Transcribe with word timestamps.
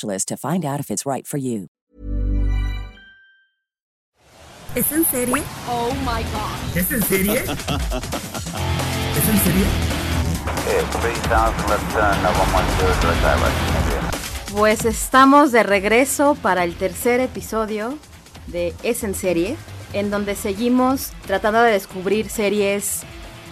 to 0.00 0.36
find 0.36 0.64
out 0.64 0.80
if 0.80 0.90
it's 0.90 1.04
right 1.06 1.26
for 1.26 1.38
you. 1.38 1.68
¿Es 4.74 4.90
en 4.90 5.04
serie? 5.04 5.42
Oh 5.68 5.92
my 6.00 6.22
god. 6.32 6.76
¿Es 6.76 6.90
en 6.90 7.02
serie? 7.02 7.34
¿Es 7.42 9.28
en 9.28 9.38
serie? 9.44 9.66
Pues 14.50 14.84
estamos 14.84 15.52
de 15.52 15.62
regreso 15.62 16.36
para 16.40 16.64
el 16.64 16.74
tercer 16.76 17.20
episodio 17.20 17.98
de 18.46 18.74
Es 18.82 19.04
en 19.04 19.14
serie, 19.14 19.56
en 19.92 20.10
donde 20.10 20.34
seguimos 20.34 21.12
tratando 21.26 21.62
de 21.62 21.72
descubrir 21.72 22.30
series 22.30 23.02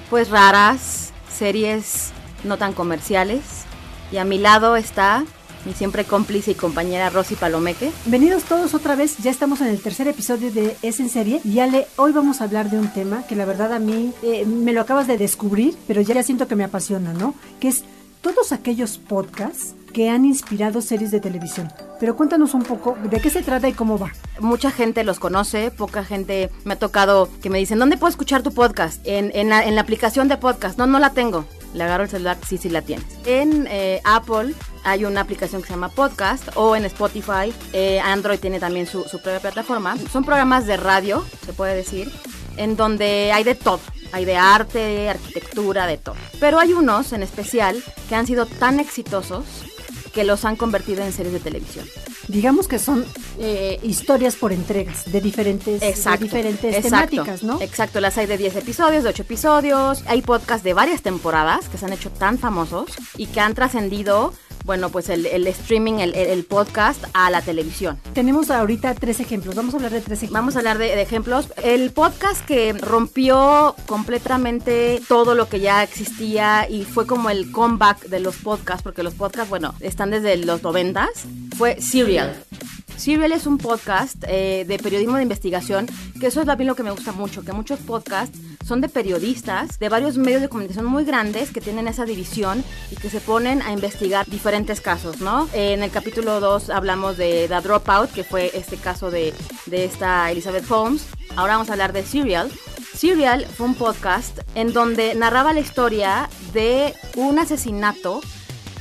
pues 0.09 0.31
raras, 0.31 1.13
series 1.29 2.13
no 2.45 2.57
tan 2.57 2.73
comerciales. 2.73 3.65
Y 4.11 4.17
a 4.17 4.25
mi 4.25 4.39
lado 4.39 4.77
está 4.77 5.25
mi 5.65 5.73
siempre 5.75 6.05
cómplice 6.05 6.53
y 6.53 6.55
compañera 6.55 7.11
Rosy 7.11 7.35
Palomeque. 7.35 7.91
Bienvenidos 8.05 8.45
todos 8.45 8.75
otra 8.75 8.95
vez, 8.95 9.19
ya 9.19 9.31
estamos 9.31 9.61
en 9.61 9.69
el 9.69 9.81
tercer 9.81 10.09
episodio 10.09 10.51
de 10.51 10.77
Es 10.83 11.01
en 11.01 11.09
Serie. 11.09 11.41
Y 11.45 11.59
Ale, 11.59 11.87
hoy 11.97 12.13
vamos 12.13 12.41
a 12.41 12.45
hablar 12.45 12.71
de 12.71 12.79
un 12.79 12.93
tema 12.93 13.25
que 13.27 13.37
la 13.37 13.45
verdad 13.45 13.73
a 13.73 13.79
mí 13.79 14.13
eh, 14.23 14.47
me 14.47 14.73
lo 14.73 14.81
acabas 14.81 15.07
de 15.07 15.19
descubrir, 15.19 15.77
pero 15.87 16.01
ya 16.01 16.21
siento 16.23 16.49
que 16.49 16.57
me 16.57 16.65
apasiona, 16.65 17.13
¿no? 17.13 17.35
Que 17.59 17.69
es 17.69 17.85
todos 18.21 18.53
aquellos 18.53 18.99
podcasts 18.99 19.75
que 19.93 20.11
han 20.11 20.25
inspirado 20.25 20.81
series 20.81 21.11
de 21.11 21.21
televisión. 21.21 21.73
Pero 21.99 22.17
cuéntanos 22.17 22.55
un 22.55 22.63
poco 22.63 22.97
de 23.05 23.21
qué 23.21 23.31
se 23.31 23.43
trata 23.43 23.69
y 23.69 23.73
cómo 23.73 23.99
va. 23.99 24.13
Mucha 24.41 24.71
gente 24.71 25.05
los 25.05 25.19
conoce, 25.19 25.71
poca 25.71 26.05
gente 26.05 26.51
me 26.65 26.75
ha 26.75 26.79
tocado 26.79 27.29
que 27.43 27.51
me 27.51 27.59
dicen, 27.59 27.79
¿dónde 27.79 27.97
puedo 27.97 28.11
escuchar 28.11 28.43
tu 28.43 28.53
podcast? 28.53 29.07
En, 29.07 29.31
en, 29.35 29.51
la, 29.51 29.65
en 29.65 29.75
la 29.75 29.83
aplicación 29.83 30.29
de 30.29 30.37
podcast. 30.37 30.79
No, 30.79 30.87
no 30.87 30.99
la 30.99 31.11
tengo. 31.11 31.45
Le 31.75 31.85
agarro 31.85 32.05
el 32.05 32.11
celular, 32.11 32.37
sí, 32.47 32.59
sí 32.59 32.69
la 32.69 32.83
tienes. 32.83 33.07
En 33.27 33.67
eh, 33.71 34.01
Apple 34.05 34.55
hay 34.83 35.05
una 35.05 35.21
aplicación 35.21 35.61
que 35.63 35.69
se 35.69 35.75
llama 35.75 35.89
Podcast 35.89 36.49
o 36.57 36.75
en 36.75 36.85
Spotify. 36.87 37.53
Eh, 37.73 38.01
Android 38.01 38.39
tiene 38.41 38.59
también 38.59 38.87
su, 38.87 39.05
su 39.05 39.21
propia 39.21 39.41
plataforma. 39.41 39.97
Son 40.13 40.25
programas 40.25 40.67
de 40.67 40.77
radio, 40.77 41.25
se 41.45 41.53
puede 41.53 41.77
decir, 41.77 42.11
en 42.57 42.77
donde 42.77 43.31
hay 43.33 43.45
de 43.45 43.55
todo. 43.55 43.81
Hay 44.13 44.25
de 44.25 44.37
arte, 44.37 45.09
arquitectura, 45.09 45.87
de 45.87 45.97
todo. 45.97 46.17
Pero 46.41 46.59
hay 46.59 46.73
unos 46.73 47.13
en 47.13 47.23
especial 47.23 47.81
que 48.09 48.17
han 48.17 48.27
sido 48.27 48.47
tan 48.47 48.81
exitosos 48.81 49.45
que 50.13 50.25
los 50.25 50.45
han 50.45 50.57
convertido 50.57 51.03
en 51.03 51.13
series 51.13 51.33
de 51.33 51.41
televisión. 51.41 51.87
Digamos 52.29 52.69
que 52.69 52.79
son 52.79 53.05
eh, 53.39 53.79
historias 53.83 54.37
por 54.37 54.53
entregas 54.53 55.11
de 55.11 55.21
diferentes, 55.21 55.83
Exacto, 55.83 56.19
de 56.19 56.25
diferentes 56.25 56.77
exacto, 56.77 57.11
temáticas, 57.11 57.43
¿no? 57.43 57.61
Exacto, 57.61 58.01
las 58.01 58.17
hay 58.19 58.27
de 58.27 58.39
10 58.39 58.57
episodios, 58.57 59.05
de 59.05 59.11
8 59.11 59.23
episodios. 59.23 60.05
Hay 60.07 60.23
podcasts 60.23 60.65
de 60.65 60.75
varias 60.75 61.03
temporadas 61.03 61.69
que 61.69 61.79
se 61.79 61.87
han 61.87 61.93
hecho 61.93 62.11
tan 62.11 62.39
famosos 62.39 62.91
y 63.17 63.27
que 63.27 63.41
han 63.41 63.55
trascendido, 63.55 64.33
bueno, 64.71 64.89
pues 64.91 65.09
el, 65.09 65.27
el 65.27 65.49
streaming, 65.49 65.95
el, 65.95 66.15
el, 66.15 66.45
podcast 66.45 67.03
a 67.13 67.29
la 67.29 67.43
televisión. 67.43 67.99
Tenemos 68.15 68.53
ahorita 68.53 68.95
tres 68.95 69.19
ejemplos. 69.19 69.57
Vamos 69.57 69.75
a 69.75 69.79
hablar 69.79 69.91
de 69.91 70.01
tres 70.01 70.19
ejemplos. 70.19 70.41
Vamos 70.41 70.55
a 70.55 70.59
hablar 70.61 70.79
de, 70.79 70.95
de 70.95 71.03
ejemplos. 71.03 71.49
El 71.65 71.91
podcast 71.91 72.47
que 72.47 72.73
rompió 72.75 73.75
completamente 73.87 75.03
todo 75.09 75.35
lo 75.35 75.49
que 75.49 75.59
ya 75.59 75.83
existía 75.83 76.69
y 76.71 76.85
fue 76.85 77.05
como 77.05 77.31
el 77.31 77.51
comeback 77.51 78.05
de 78.05 78.21
los 78.21 78.37
podcasts, 78.37 78.85
porque 78.85 79.03
los 79.03 79.15
podcasts, 79.15 79.51
bueno, 79.51 79.75
están 79.81 80.13
desde 80.13 80.37
los 80.37 80.63
noventas, 80.63 81.25
fue 81.59 81.81
Serial. 81.81 82.37
Serial 83.01 83.33
es 83.33 83.47
un 83.47 83.57
podcast 83.57 84.17
eh, 84.29 84.67
de 84.69 84.79
periodismo 84.79 85.17
de 85.17 85.23
investigación, 85.23 85.87
que 86.21 86.27
eso 86.27 86.41
es 86.41 86.47
también 86.47 86.69
lo 86.69 86.75
que 86.75 86.83
me 86.83 86.91
gusta 86.91 87.13
mucho, 87.13 87.43
que 87.43 87.55
muchos 87.55 87.79
podcasts 87.79 88.39
son 88.63 88.83
de 88.83 88.91
periodistas 88.91 89.79
de 89.79 89.89
varios 89.89 90.19
medios 90.19 90.43
de 90.43 90.51
comunicación 90.51 90.85
muy 90.85 91.05
grandes 91.05 91.51
que 91.51 91.63
tienen 91.63 91.89
esa 91.89 92.05
división 92.05 92.63
y 92.91 92.97
que 92.97 93.09
se 93.09 93.23
ponen 93.23 93.63
a 93.63 93.73
investigar 93.73 94.27
diferentes 94.27 94.83
casos, 94.83 95.23
¿no? 95.23 95.49
En 95.55 95.83
el 95.83 95.91
capítulo 95.91 96.41
2 96.41 96.69
hablamos 96.69 97.17
de 97.17 97.49
The 97.49 97.63
Dropout, 97.63 98.11
que 98.13 98.23
fue 98.23 98.51
este 98.53 98.77
caso 98.77 99.11
de, 99.11 99.33
de 99.65 99.87
esta 99.87 100.31
Elizabeth 100.31 100.71
Holmes. 100.71 101.07
Ahora 101.37 101.55
vamos 101.55 101.71
a 101.71 101.73
hablar 101.73 101.95
de 101.95 102.05
Serial. 102.05 102.51
Serial 102.95 103.47
fue 103.47 103.67
un 103.67 103.77
podcast 103.77 104.41
en 104.55 104.75
donde 104.75 105.15
narraba 105.15 105.55
la 105.55 105.61
historia 105.61 106.29
de 106.53 106.93
un 107.17 107.39
asesinato 107.39 108.21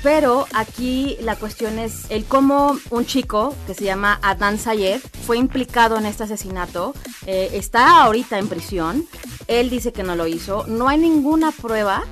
pero 0.01 0.47
aquí 0.53 1.17
la 1.21 1.35
cuestión 1.35 1.77
es 1.77 2.05
el 2.09 2.25
cómo 2.25 2.77
un 2.89 3.05
chico 3.05 3.55
que 3.67 3.73
se 3.73 3.83
llama 3.83 4.19
Adnan 4.21 4.57
Sayed 4.57 5.01
fue 5.25 5.37
implicado 5.37 5.97
en 5.97 6.05
este 6.05 6.23
asesinato. 6.23 6.93
Eh, 7.25 7.49
está 7.53 8.03
ahorita 8.03 8.39
en 8.39 8.47
prisión. 8.47 9.05
Él 9.47 9.69
dice 9.69 9.91
que 9.91 10.03
no 10.03 10.15
lo 10.15 10.27
hizo. 10.27 10.65
No 10.67 10.87
hay 10.87 10.97
ninguna 10.97 11.51
prueba 11.51 12.03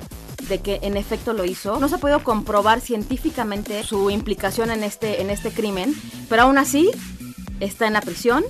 de 0.49 0.59
que 0.59 0.79
en 0.81 0.97
efecto 0.97 1.33
lo 1.33 1.45
hizo. 1.45 1.79
No 1.79 1.87
se 1.87 1.95
ha 1.95 1.99
podido 1.99 2.23
comprobar 2.23 2.81
científicamente 2.81 3.83
su 3.83 4.09
implicación 4.09 4.71
en 4.71 4.83
este, 4.83 5.21
en 5.21 5.29
este 5.29 5.51
crimen, 5.51 5.95
pero 6.29 6.43
aún 6.43 6.57
así 6.57 6.91
está 7.59 7.87
en 7.87 7.93
la 7.93 8.01
prisión. 8.01 8.43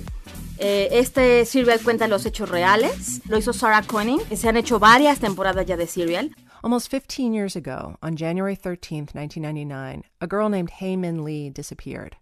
Eh, 0.58 0.88
este 0.92 1.44
Serial 1.44 1.80
cuenta 1.80 2.08
los 2.08 2.26
hechos 2.26 2.48
reales. 2.48 3.20
Lo 3.28 3.38
hizo 3.38 3.52
Sarah 3.52 3.82
Koenig. 3.82 4.20
Se 4.36 4.48
han 4.48 4.56
hecho 4.56 4.80
varias 4.80 5.20
temporadas 5.20 5.64
ya 5.66 5.76
de 5.76 5.86
Serial. 5.86 6.34
Almost 6.68 6.90
15 6.90 7.32
years 7.32 7.56
ago, 7.56 7.96
on 8.02 8.14
January 8.14 8.54
13th, 8.54 9.14
1999, 9.14 10.04
a 10.20 10.26
girl 10.26 10.50
named 10.50 10.68
Hae 10.68 10.96
Min 10.96 11.24
Lee 11.24 11.48
disappeared. 11.48 12.18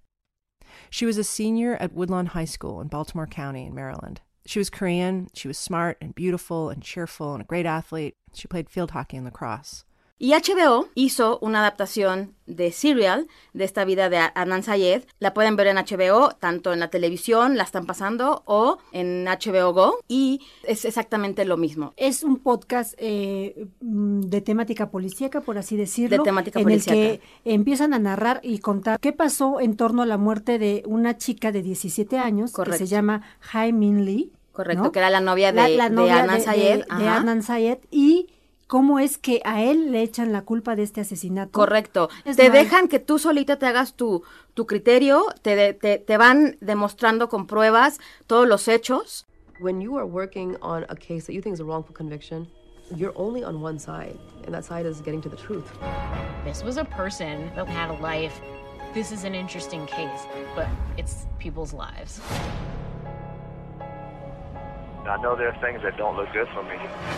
She 0.88 1.04
was 1.04 1.18
a 1.18 1.24
senior 1.24 1.74
at 1.80 1.92
Woodlawn 1.92 2.26
High 2.26 2.44
School 2.44 2.80
in 2.80 2.86
Baltimore 2.86 3.26
County 3.26 3.66
in 3.66 3.74
Maryland. 3.74 4.20
She 4.46 4.60
was 4.60 4.70
Korean, 4.70 5.26
she 5.34 5.48
was 5.48 5.58
smart 5.58 5.98
and 6.00 6.14
beautiful 6.14 6.70
and 6.70 6.80
cheerful 6.80 7.32
and 7.32 7.42
a 7.42 7.44
great 7.44 7.66
athlete. 7.66 8.14
She 8.34 8.46
played 8.46 8.70
field 8.70 8.92
hockey 8.92 9.16
and 9.16 9.26
lacrosse. 9.26 9.84
Y 10.18 10.32
HBO 10.32 10.88
hizo 10.94 11.38
una 11.42 11.58
adaptación 11.60 12.32
de 12.46 12.72
Serial, 12.72 13.26
de 13.52 13.64
esta 13.64 13.84
vida 13.84 14.08
de 14.08 14.16
Adnan 14.16 14.62
Sayed. 14.62 15.02
La 15.18 15.34
pueden 15.34 15.56
ver 15.56 15.66
en 15.66 15.76
HBO, 15.76 16.30
tanto 16.30 16.72
en 16.72 16.80
la 16.80 16.88
televisión, 16.88 17.58
la 17.58 17.64
están 17.64 17.84
pasando, 17.84 18.42
o 18.46 18.78
en 18.92 19.26
HBO 19.26 19.74
Go. 19.74 19.98
Y 20.08 20.40
es 20.62 20.86
exactamente 20.86 21.44
lo 21.44 21.58
mismo. 21.58 21.92
Es 21.98 22.22
un 22.22 22.38
podcast 22.38 22.94
eh, 22.96 23.66
de 23.80 24.40
temática 24.40 24.88
policíaca, 24.90 25.42
por 25.42 25.58
así 25.58 25.76
decirlo. 25.76 26.16
De 26.16 26.22
temática 26.24 26.60
en 26.60 26.64
policíaca. 26.64 26.98
el 26.98 27.18
que 27.18 27.22
empiezan 27.44 27.92
a 27.92 27.98
narrar 27.98 28.40
y 28.42 28.60
contar 28.60 28.98
qué 29.00 29.12
pasó 29.12 29.60
en 29.60 29.76
torno 29.76 30.00
a 30.00 30.06
la 30.06 30.16
muerte 30.16 30.58
de 30.58 30.82
una 30.86 31.18
chica 31.18 31.52
de 31.52 31.60
17 31.62 32.16
años 32.18 32.52
Correcto. 32.52 32.78
que 32.78 32.86
se 32.86 32.90
llama 32.90 33.20
Hae 33.52 33.72
Min 33.74 34.06
Lee. 34.06 34.32
Correcto, 34.52 34.84
¿no? 34.84 34.92
que 34.92 34.98
era 35.00 35.10
la 35.10 35.20
novia 35.20 35.52
de, 35.52 35.56
La- 35.60 35.68
la 35.68 35.88
de 35.90 35.94
novia 35.94 36.22
Adnan 36.22 36.38
de- 36.38 36.42
Sayed. 36.44 36.84
de- 36.88 36.96
de. 37.04 37.08
Adnan 37.08 37.42
Sayed. 37.42 37.78
Y 37.90 38.28
cómo 38.66 38.98
es 38.98 39.18
que 39.18 39.40
a 39.44 39.62
él 39.62 39.92
le 39.92 40.02
echan 40.02 40.32
la 40.32 40.42
culpa 40.42 40.74
de 40.76 40.82
este 40.82 41.00
asesinato. 41.00 41.52
Correcto. 41.52 42.08
Es 42.24 42.36
te 42.36 42.48
mal. 42.48 42.52
dejan 42.58 42.88
que 42.88 42.98
tú 42.98 43.18
solita 43.18 43.58
te 43.58 43.66
hagas 43.66 43.94
tu, 43.94 44.22
tu 44.54 44.66
criterio, 44.66 45.24
te, 45.42 45.54
de- 45.56 45.74
te, 45.74 45.98
te 45.98 46.16
van 46.16 46.56
demostrando 46.60 47.28
con 47.28 47.46
pruebas 47.46 47.98
todos 48.26 48.46
los 48.48 48.68
hechos. 48.68 49.26
When 49.60 49.80
you 49.80 49.96
are 49.96 50.04
working 50.06 50.56
on 50.60 50.84
a 50.88 50.96
case 50.96 51.26
that 51.26 51.32
you 51.32 51.40
think 51.40 51.54
is 51.54 51.60
a 51.60 51.64
wrongful 51.64 51.94
conviction, 51.94 52.46
you're 52.94 53.14
only 53.16 53.42
on 53.42 53.62
one 53.62 53.78
side, 53.78 54.18
and 54.44 54.54
that 54.54 54.64
side 54.64 54.86
is 54.86 55.00
getting 55.00 55.20
to 55.22 55.28
the 55.30 55.36
truth. 55.36 55.64
This 56.44 56.62
was 56.62 56.76
a 56.76 56.84
person 56.84 57.50
that 57.56 57.66
had 57.66 57.90
a 57.90 57.98
life. 58.02 58.40
This 58.94 59.12
is 59.12 59.24
an 59.24 59.34
interesting 59.34 59.86
case, 59.86 60.26
but 60.54 60.66
it's 60.96 61.26
people's 61.38 61.72
lives. 61.72 62.20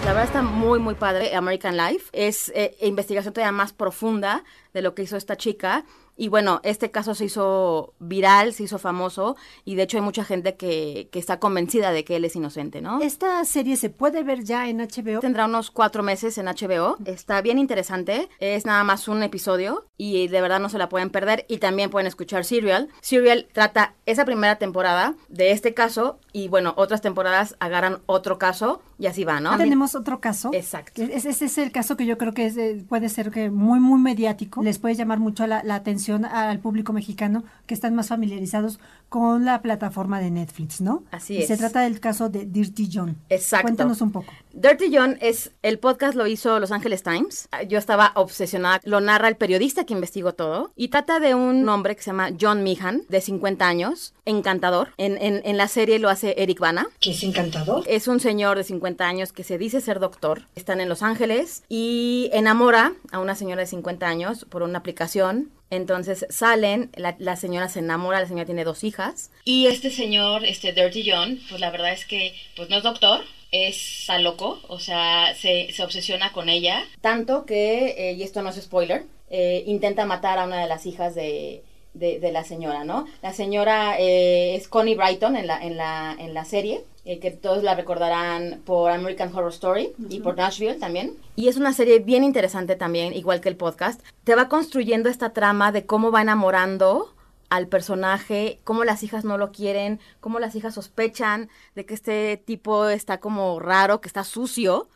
La 0.05 0.12
verdad 0.12 0.25
está 0.25 0.43
muy, 0.43 0.79
muy 0.79 0.94
padre. 0.94 1.35
American 1.35 1.76
Life 1.76 2.11
es 2.12 2.52
eh, 2.55 2.76
investigación 2.82 3.32
todavía 3.32 3.52
más 3.52 3.73
profunda 3.73 4.44
de 4.79 4.83
lo 4.83 4.95
que 4.95 5.03
hizo 5.03 5.17
esta 5.17 5.37
chica. 5.37 5.85
Y 6.17 6.29
bueno, 6.29 6.61
este 6.65 6.91
caso 6.91 7.15
se 7.15 7.27
hizo 7.27 7.95
viral, 7.99 8.53
se 8.53 8.65
hizo 8.65 8.79
famoso 8.79 9.37
y 9.65 9.77
de 9.77 9.85
hecho 9.85 9.99
hay 9.99 10.03
mucha 10.03 10.25
gente 10.25 10.57
que, 10.57 11.09
que 11.13 11.19
está 11.19 11.39
convencida 11.39 11.93
de 11.93 12.05
que 12.05 12.17
él 12.17 12.25
es 12.25 12.35
inocente, 12.35 12.81
¿no? 12.81 13.01
Esta 13.01 13.45
serie 13.45 13.77
se 13.77 13.91
puede 13.91 14.25
ver 14.25 14.43
ya 14.43 14.69
en 14.69 14.79
HBO. 14.79 15.21
Tendrá 15.21 15.47
unos 15.47 15.71
cuatro 15.71 16.03
meses 16.03 16.37
en 16.39 16.47
HBO. 16.47 16.97
Está 17.05 17.41
bien 17.41 17.59
interesante. 17.59 18.29
Es 18.41 18.67
nada 18.67 18.83
más 18.83 19.07
un 19.07 19.23
episodio 19.23 19.87
y 19.97 20.29
de 20.29 20.41
verdad 20.41 20.61
no 20.61 20.69
se 20.69 20.79
la 20.79 20.89
pueden 20.89 21.11
perder. 21.11 21.45
Y 21.49 21.59
también 21.59 21.91
pueden 21.91 22.07
escuchar 22.07 22.45
Serial. 22.45 22.89
Serial 23.01 23.47
trata 23.53 23.95
esa 24.07 24.25
primera 24.25 24.57
temporada 24.57 25.15
de 25.29 25.53
este 25.53 25.75
caso 25.75 26.19
y 26.33 26.49
bueno, 26.49 26.75
otras 26.77 27.01
temporadas 27.01 27.57
agarran 27.61 28.01
otro 28.07 28.39
caso 28.39 28.81
y 28.99 29.06
así 29.06 29.23
va, 29.23 29.39
¿no? 29.39 29.56
Tenemos 29.56 29.95
otro 29.95 30.21
caso. 30.21 30.50
Exacto. 30.53 31.03
Ese 31.03 31.31
es, 31.31 31.59
el 31.59 31.71
caso 31.71 31.97
que 31.97 32.05
yo 32.05 32.19
creo 32.19 32.35
que 32.35 32.47
es, 32.47 32.85
puede 32.85 33.09
ser 33.09 33.31
que 33.31 33.49
muy, 33.49 33.79
muy 33.79 34.00
mediático. 34.00 34.62
Les 34.62 34.79
puede 34.81 34.97
llamar 34.97 35.21
mucho 35.21 35.47
la, 35.47 35.62
la 35.62 35.77
atención 35.77 36.25
al 36.25 36.59
público 36.59 36.93
mexicano 36.93 37.45
que 37.67 37.75
están 37.75 37.95
más 37.95 38.09
familiarizados 38.09 38.81
con 39.09 39.45
la 39.45 39.62
plataforma 39.62 40.21
de 40.21 40.31
Netflix, 40.33 40.81
¿no? 40.81 41.05
Así 41.12 41.35
Y 41.35 41.43
es. 41.43 41.47
se 41.49 41.56
trata 41.56 41.81
del 41.83 42.00
caso 42.00 42.29
de 42.29 42.45
Dirty 42.45 42.91
John. 42.93 43.17
Exacto. 43.29 43.67
Cuéntanos 43.67 44.00
un 44.00 44.11
poco. 44.11 44.33
Dirty 44.60 44.90
John 44.93 45.19
es, 45.20 45.52
el 45.62 45.78
podcast 45.78 46.16
lo 46.16 46.26
hizo 46.26 46.58
Los 46.58 46.72
Angeles 46.72 47.05
Times. 47.05 47.49
Yo 47.69 47.78
estaba 47.78 48.10
obsesionada. 48.16 48.81
Lo 48.82 49.00
narra 49.00 49.28
el 49.28 49.37
periodista 49.37 49.87
que 49.87 49.93
investigó 49.94 50.32
todo. 50.32 50.72
Y 50.75 50.88
trata 50.88 51.20
de 51.20 51.37
un 51.37 51.69
hombre 51.69 51.94
que 51.94 52.02
se 52.02 52.10
llama 52.10 52.31
John 52.40 52.64
Meehan, 52.64 53.02
de 53.08 53.20
50 53.20 53.69
años, 53.69 54.14
encantador. 54.25 54.94
En, 54.96 55.16
en, 55.22 55.43
en 55.44 55.56
la 55.56 55.69
serie 55.69 56.00
lo 56.00 56.08
hace 56.08 56.34
Eric 56.38 56.58
Bana. 56.58 56.88
Que 56.99 57.12
es 57.12 57.22
encantador. 57.22 57.84
Es 57.87 58.08
un 58.08 58.19
señor 58.19 58.56
de 58.56 58.64
50 58.64 59.06
años 59.06 59.32
que 59.32 59.44
se 59.44 59.58
dice 59.58 59.81
ser 59.81 60.00
doctor. 60.00 60.43
Están 60.56 60.81
en 60.81 60.88
Los 60.88 61.05
Ángeles 61.05 61.62
y 61.69 62.28
enamora 62.32 62.94
a 63.12 63.20
una 63.20 63.37
señora 63.37 63.60
de 63.60 63.69
50 63.69 64.08
años 64.08 64.44
por 64.50 64.64
una 64.64 64.81
aplicación. 64.81 65.52
Entonces 65.70 66.26
salen, 66.31 66.90
la, 66.96 67.14
la 67.20 67.37
señora 67.37 67.69
se 67.69 67.78
enamora, 67.78 68.19
la 68.19 68.26
señora 68.26 68.46
tiene 68.46 68.64
dos 68.64 68.82
hijas. 68.82 69.31
Y 69.44 69.66
este 69.66 69.93
señor, 69.93 70.44
este 70.44 70.72
Dirty 70.72 71.08
John, 71.08 71.38
pues 71.49 71.60
la 71.60 71.70
verdad 71.70 71.93
es 71.93 72.06
que 72.06 72.34
pues 72.56 72.69
no 72.70 72.78
es 72.78 72.82
doctor, 72.82 73.20
es 73.50 73.99
está 74.09 74.19
loco, 74.19 74.59
o 74.69 74.79
sea, 74.79 75.35
se, 75.35 75.71
se 75.73 75.83
obsesiona 75.83 76.33
con 76.33 76.49
ella. 76.49 76.85
Tanto 77.00 77.45
que, 77.45 77.95
eh, 77.99 78.12
y 78.15 78.23
esto 78.23 78.43
no 78.43 78.49
es 78.49 78.56
spoiler, 78.56 79.05
eh, 79.31 79.62
intenta 79.67 80.06
matar 80.06 80.39
a 80.39 80.45
una 80.47 80.61
de 80.62 80.67
las 80.67 80.87
hijas 80.87 81.15
de, 81.15 81.62
de, 81.93 82.19
de 82.19 82.33
la 82.33 82.45
señora, 82.45 82.85
¿no? 82.85 83.06
La 83.23 83.35
señora 83.35 83.97
eh, 83.99 84.55
es 84.55 84.67
Connie 84.69 84.95
Brighton 84.95 85.37
en 85.37 85.47
la, 85.47 85.62
en 85.62 85.77
la, 85.77 86.17
en 86.19 86.33
la 86.33 86.45
serie, 86.45 86.85
que 87.23 87.31
todos 87.31 87.62
la 87.62 87.75
recordarán 87.75 88.61
por 88.67 88.91
American 88.91 89.35
Horror 89.35 89.51
Story 89.51 89.93
y 90.11 90.21
por 90.21 90.37
Nashville 90.37 90.75
también. 90.75 91.17
Y 91.37 91.49
es 91.49 91.56
una 91.56 91.73
serie 91.73 92.01
bien 92.01 92.23
interesante 92.23 92.77
también, 92.77 93.15
igual 93.15 93.41
que 93.41 93.49
el 93.49 93.56
podcast. 93.56 94.03
Te 94.25 94.35
va 94.35 94.51
construyendo 94.51 95.09
esta 95.09 95.33
trama 95.33 95.73
de 95.73 95.87
cómo 95.87 96.11
va 96.11 96.21
enamorando 96.21 97.15
al 97.50 97.69
personaje, 97.69 98.61
cómo 98.65 98.85
las 98.85 99.03
hijas 99.03 99.25
no 99.25 99.39
lo 99.39 99.53
quieren, 99.53 100.00
cómo 100.21 100.39
las 100.39 100.55
hijas 100.55 100.75
sospechan 100.75 101.49
de 101.75 101.87
que 101.87 101.95
este 101.95 102.37
tipo 102.37 102.89
está 102.89 103.19
como 103.21 103.59
raro, 103.61 104.00
que 104.00 104.09
está 104.09 104.25
sucio, 104.25 104.89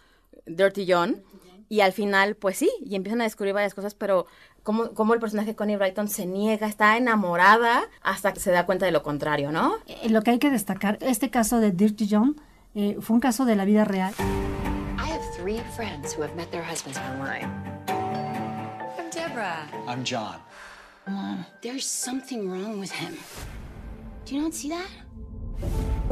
Dirty 0.46 0.87
John. 0.88 1.22
Y 1.69 1.81
al 1.81 1.93
final, 1.93 2.37
pues 2.37 2.58
sí, 2.58 2.70
y 2.84 2.96
empiezan 2.96 3.22
a 3.22 3.25
descubrir 3.25 3.54
varias 3.54 3.72
cosas, 3.72 3.94
pero 3.94 4.26
cómo, 4.62 4.93
cómo 4.93 5.14
el 5.14 5.20
personaje 5.20 5.50
de 5.50 5.56
Connie 5.56 5.76
Brighton 5.76 6.06
se 6.06 6.26
niega, 6.26 6.66
está 6.66 6.99
enamorada 6.99 7.84
hasta 8.02 8.34
que 8.34 8.40
se 8.40 8.50
da 8.50 8.66
cuenta 8.66 8.84
de 8.84 8.93
lo 8.93 9.02
contrario, 9.02 9.52
¿no? 9.52 9.78
Eh, 9.87 10.10
lo 10.10 10.22
que 10.22 10.32
hay 10.32 10.38
que 10.38 10.50
destacar, 10.50 10.98
este 11.00 11.31
caso 11.31 11.60
de 11.60 11.70
Dirty 11.70 12.06
John 12.10 12.38
eh, 12.75 12.98
fue 13.00 13.14
un 13.14 13.20
caso 13.20 13.46
de 13.46 13.56
la 13.56 13.64
vida 13.64 13.84
real. 13.87 14.12
I 14.98 15.10
have 15.10 15.22
three 15.34 15.60
friends 15.75 16.14
who 16.14 16.22
have 16.22 16.34
met 16.37 16.50
their 16.50 16.62
husbands 16.62 16.98
online. 16.98 17.48
I'm 18.98 19.10
Deborah. 19.10 19.66
I'm 19.88 20.05
John. 20.05 20.40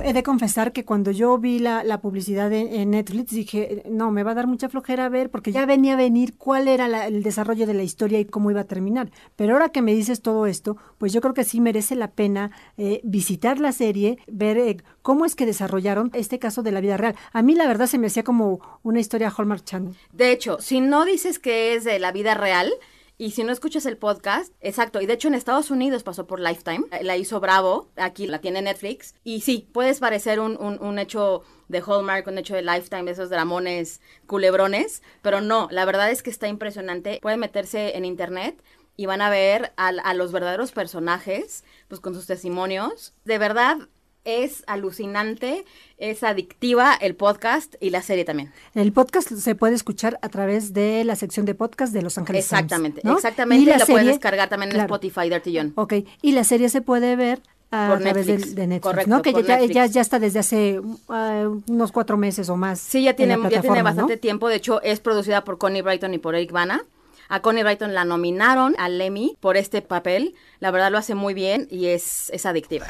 He 0.02 0.12
de 0.12 0.22
confesar 0.22 0.72
que 0.72 0.84
cuando 0.84 1.10
yo 1.10 1.36
vi 1.36 1.58
la, 1.58 1.84
la 1.84 2.00
publicidad 2.00 2.50
en, 2.52 2.72
en 2.72 2.90
Netflix 2.90 3.32
dije, 3.32 3.82
no, 3.90 4.10
me 4.12 4.22
va 4.22 4.30
a 4.30 4.34
dar 4.34 4.46
mucha 4.46 4.68
flojera 4.68 5.08
ver 5.08 5.30
porque 5.30 5.52
ya 5.52 5.66
venía 5.66 5.92
a 5.92 5.96
venir 5.96 6.36
cuál 6.38 6.68
era 6.68 6.88
la- 6.88 7.06
el 7.06 7.22
desarrollo 7.22 7.66
de 7.66 7.74
la 7.74 7.82
historia 7.82 8.18
y 8.18 8.24
cómo 8.24 8.50
iba 8.50 8.62
a 8.62 8.64
terminar. 8.64 9.10
Pero 9.36 9.52
ahora 9.54 9.68
que 9.68 9.82
me 9.82 9.92
dices 9.92 10.22
todo 10.22 10.46
esto, 10.46 10.76
pues 10.98 11.12
yo 11.12 11.20
creo 11.20 11.34
que 11.34 11.44
sí 11.44 11.60
merece 11.60 11.96
la 11.96 12.12
pena 12.12 12.50
eh, 12.78 13.00
visitar 13.04 13.58
la 13.60 13.72
serie, 13.72 14.18
ver 14.26 14.56
eh, 14.58 14.76
cómo 15.02 15.24
es 15.26 15.34
que 15.36 15.44
desarrollaron 15.44 16.10
este 16.14 16.38
caso 16.38 16.62
de 16.62 16.72
la 16.72 16.80
vida 16.80 16.96
real. 16.96 17.16
A 17.32 17.42
mí 17.42 17.54
la 17.54 17.66
verdad 17.66 17.86
se 17.86 17.98
me 17.98 18.06
hacía 18.06 18.22
como 18.24 18.60
una 18.82 19.00
historia 19.00 19.32
Hallmark 19.36 19.64
Channel. 19.64 19.94
De 20.12 20.30
hecho, 20.32 20.58
si 20.60 20.80
no 20.80 21.04
dices 21.04 21.38
que 21.38 21.74
es 21.74 21.84
de 21.84 21.98
la 21.98 22.12
vida 22.12 22.34
real 22.34 22.72
y 23.20 23.32
si 23.32 23.44
no 23.44 23.52
escuchas 23.52 23.84
el 23.84 23.98
podcast, 23.98 24.54
exacto, 24.62 24.98
y 25.02 25.04
de 25.04 25.12
hecho 25.12 25.28
en 25.28 25.34
Estados 25.34 25.70
Unidos 25.70 26.02
pasó 26.02 26.26
por 26.26 26.40
Lifetime, 26.40 26.86
eh, 26.90 27.04
la 27.04 27.18
hizo 27.18 27.38
Bravo, 27.38 27.90
aquí 27.96 28.26
la 28.26 28.40
tiene 28.40 28.62
Netflix, 28.62 29.14
y 29.24 29.42
sí, 29.42 29.68
puedes 29.74 29.98
parecer 30.00 30.40
un, 30.40 30.56
un- 30.56 30.98
hecho 30.98 31.42
de 31.68 31.82
Hallmark, 31.86 32.26
un 32.28 32.38
hecho 32.38 32.54
de 32.54 32.62
Lifetime, 32.62 33.10
esos 33.10 33.28
dramones 33.28 34.00
culebrones, 34.26 35.02
pero 35.20 35.42
no, 35.42 35.68
la 35.70 35.84
verdad 35.84 36.10
es 36.10 36.22
que 36.22 36.30
está 36.30 36.48
impresionante, 36.48 37.18
pueden 37.20 37.40
meterse 37.40 37.94
en 37.98 38.06
internet 38.06 38.58
y 38.96 39.04
van 39.04 39.20
a 39.20 39.28
ver 39.28 39.74
a, 39.76 40.14
los 40.14 40.32
verdaderos 40.32 40.72
personajes, 40.72 41.62
pues 41.88 42.00
con 42.00 42.14
sus 42.14 42.26
testimonios, 42.26 43.12
de 43.26 43.36
verdad... 43.36 43.76
Es 44.24 44.64
alucinante, 44.66 45.64
es 45.96 46.22
adictiva 46.22 46.94
el 47.00 47.14
podcast 47.16 47.74
y 47.80 47.88
la 47.90 48.02
serie 48.02 48.24
también. 48.26 48.52
El 48.74 48.92
podcast 48.92 49.30
se 49.32 49.54
puede 49.54 49.74
escuchar 49.74 50.18
a 50.20 50.28
través 50.28 50.74
de 50.74 51.04
la 51.04 51.16
sección 51.16 51.46
de 51.46 51.54
podcast 51.54 51.92
de 51.94 52.02
Los 52.02 52.18
Ángeles 52.18 52.46
Times, 52.46 52.60
Exactamente, 52.64 53.00
¿no? 53.02 53.14
exactamente. 53.14 53.62
Y 53.62 53.66
la 53.66 53.78
lo 53.78 53.86
puedes 53.86 54.00
serie- 54.00 54.12
descargar 54.12 54.48
también 54.50 54.70
en 54.70 54.74
claro. 54.76 54.94
Spotify, 54.94 55.30
Dirty 55.30 55.56
John. 55.56 55.72
Ok, 55.76 55.94
y 56.20 56.32
la 56.32 56.44
serie 56.44 56.68
se 56.68 56.82
puede 56.82 57.16
ver 57.16 57.40
a 57.70 57.88
Por 57.88 58.00
través 58.00 58.26
Netflix. 58.26 58.54
de 58.54 58.66
Netflix, 58.66 58.82
Correcto, 58.82 59.10
¿no? 59.10 59.22
Que 59.22 59.32
ya, 59.32 59.38
Netflix. 59.56 59.74
ya, 59.74 59.86
ya 59.86 60.00
está 60.02 60.18
desde 60.18 60.40
hace 60.40 60.80
uh, 60.80 61.62
unos 61.68 61.90
cuatro 61.92 62.16
meses 62.18 62.50
o 62.50 62.56
más. 62.56 62.78
Sí, 62.78 63.04
ya 63.04 63.10
en 63.10 63.16
tiene, 63.16 63.38
ya 63.50 63.62
tiene 63.62 63.80
bastante 63.82 64.14
¿no? 64.16 64.20
tiempo. 64.20 64.48
De 64.48 64.56
hecho, 64.56 64.82
es 64.82 65.00
producida 65.00 65.44
por 65.44 65.56
Connie 65.56 65.80
Brighton 65.80 66.12
y 66.12 66.18
por 66.18 66.34
Eric 66.34 66.52
Bana. 66.52 66.84
A 67.30 67.40
Connie 67.40 67.62
Brighton 67.62 67.94
la 67.94 68.04
nominaron 68.04 68.74
al 68.76 69.00
Emmy 69.00 69.36
por 69.40 69.56
este 69.56 69.80
papel. 69.82 70.34
La 70.58 70.70
verdad 70.72 70.90
lo 70.90 70.98
hace 70.98 71.14
muy 71.14 71.32
bien 71.32 71.68
y 71.70 71.86
es, 71.86 72.28
es 72.34 72.44
adictiva. 72.44 72.86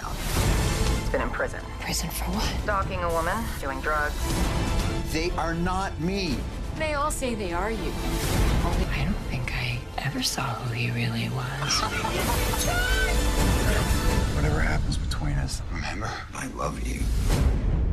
Been 1.13 1.23
in 1.23 1.31
prison. 1.31 1.61
Prison 1.81 2.09
for 2.11 2.25
what? 2.31 2.47
Stalking 2.63 3.03
a 3.03 3.09
woman, 3.09 3.35
doing 3.61 3.81
drugs. 3.81 4.15
They 5.13 5.31
are 5.37 5.55
not 5.55 5.99
me. 5.99 6.37
They 6.79 6.95
all 6.95 7.11
say 7.11 7.35
they 7.35 7.53
are 7.53 7.71
you. 7.73 7.93
Only 8.65 8.87
I 8.95 9.05
don't 9.05 9.19
think 9.29 9.53
I 9.53 9.81
ever 9.99 10.23
saw 10.23 10.43
who 10.63 10.73
he 10.73 10.91
really 10.93 11.29
was. 11.31 11.83
Whatever 14.37 14.61
happens 14.61 14.97
between 14.99 15.35
us, 15.35 15.63
remember, 15.73 16.09
I 16.33 16.47
love 16.57 16.79
you. 16.87 17.01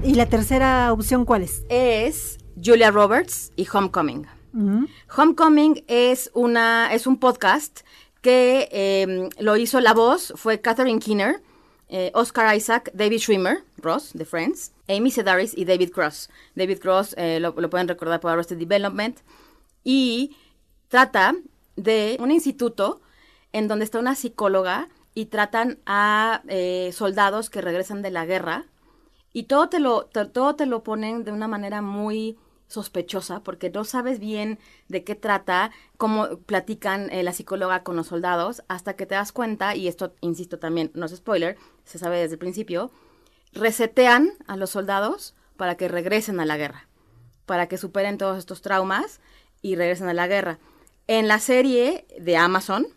¿Y 0.03 0.13
la 0.13 0.27
tercera 0.27 0.93
opción 0.93 1.25
cuál 1.25 1.41
es? 1.41 1.63
Es 1.69 2.38
Julia 2.63 2.91
Roberts 2.91 3.51
y 3.55 3.65
Homecoming. 3.65 4.27
Homecoming 5.15 5.83
es, 5.88 6.29
una, 6.36 6.93
es 6.93 7.07
un 7.07 7.17
podcast 7.17 7.81
que 8.21 8.69
eh, 8.71 9.29
lo 9.39 9.57
hizo 9.57 9.79
la 9.79 9.93
voz, 9.93 10.33
fue 10.36 10.62
Catherine 10.62 11.00
Keener, 11.00 11.41
eh, 11.89 12.12
Oscar 12.13 12.56
Isaac, 12.56 12.91
David 12.94 13.20
Schwimmer, 13.20 13.63
Ross, 13.77 14.12
de 14.13 14.25
Friends, 14.25 14.74
Amy 14.89 15.10
Sedaris 15.10 15.58
y 15.58 15.65
David 15.65 15.91
Cross. 15.91 16.29
David 16.56 16.79
Cross 16.79 17.15
eh, 17.17 17.39
lo, 17.39 17.53
pueden 17.53 17.88
recordar 17.88 18.20
por 18.20 18.32
Arrested 18.32 18.58
Development. 18.58 19.17
Y 19.84 20.36
trata 20.89 21.36
de 21.75 22.17
un 22.20 22.32
instituto 22.32 23.01
en 23.53 23.67
donde 23.67 23.86
está 23.86 24.00
una 24.00 24.15
psicóloga 24.15 24.89
y 25.13 25.27
tratan 25.27 25.79
a 25.86 26.41
eh, 26.48 26.91
soldados 26.94 27.50
que 27.50 27.62
regresan 27.62 28.01
de 28.01 28.12
la 28.12 28.25
guerra 28.25 28.65
y 29.34 29.44
todo 29.44 29.70
te 29.70 29.79
lo 29.79 30.06
todo 30.06 30.56
te 30.56 30.65
lo 30.65 30.84
ponen 30.84 31.24
de 31.24 31.32
una 31.32 31.48
manera 31.48 31.82
muy 31.82 32.38
sospechosa 32.67 33.41
porque 33.41 33.70
no 33.70 33.84
sabes 33.84 34.20
bien 34.20 34.60
de 34.89 35.03
qué 35.03 35.15
trata, 35.15 35.72
cómo 35.98 36.39
platican 36.46 37.10
la 37.12 37.34
psicóloga 37.34 37.84
con 37.84 37.96
los 37.96 38.08
soldados, 38.08 38.63
hasta 38.67 38.96
que 38.96 39.06
te 39.06 39.15
das 39.15 39.32
cuenta, 39.32 39.75
y 39.75 39.88
esto, 39.88 40.13
insisto 40.22 40.60
también, 40.60 40.91
no 40.94 41.06
es 41.06 41.15
spoiler, 41.15 41.58
se 41.88 41.98
sabe 41.98 42.20
desde 42.20 42.34
el 42.34 42.39
principio, 42.39 42.91
resetean 43.53 44.32
a 44.46 44.58
los 44.58 44.72
soldados 44.72 45.36
para 45.56 45.75
que 45.75 45.88
regresen 45.88 46.39
a 46.39 46.46
la 46.46 46.58
guerra, 46.58 46.88
para 47.46 47.67
que 47.67 47.77
superen 47.77 48.17
todos 48.17 48.38
estos 48.38 48.62
traumas 48.62 49.20
y 49.62 49.75
regresen 49.75 50.10
a 50.10 50.13
la 50.13 50.27
guerra. 50.27 50.60
En 51.08 51.27
la 51.27 51.39
serie 51.39 52.06
de 52.20 52.38
Amazon, 52.38 52.88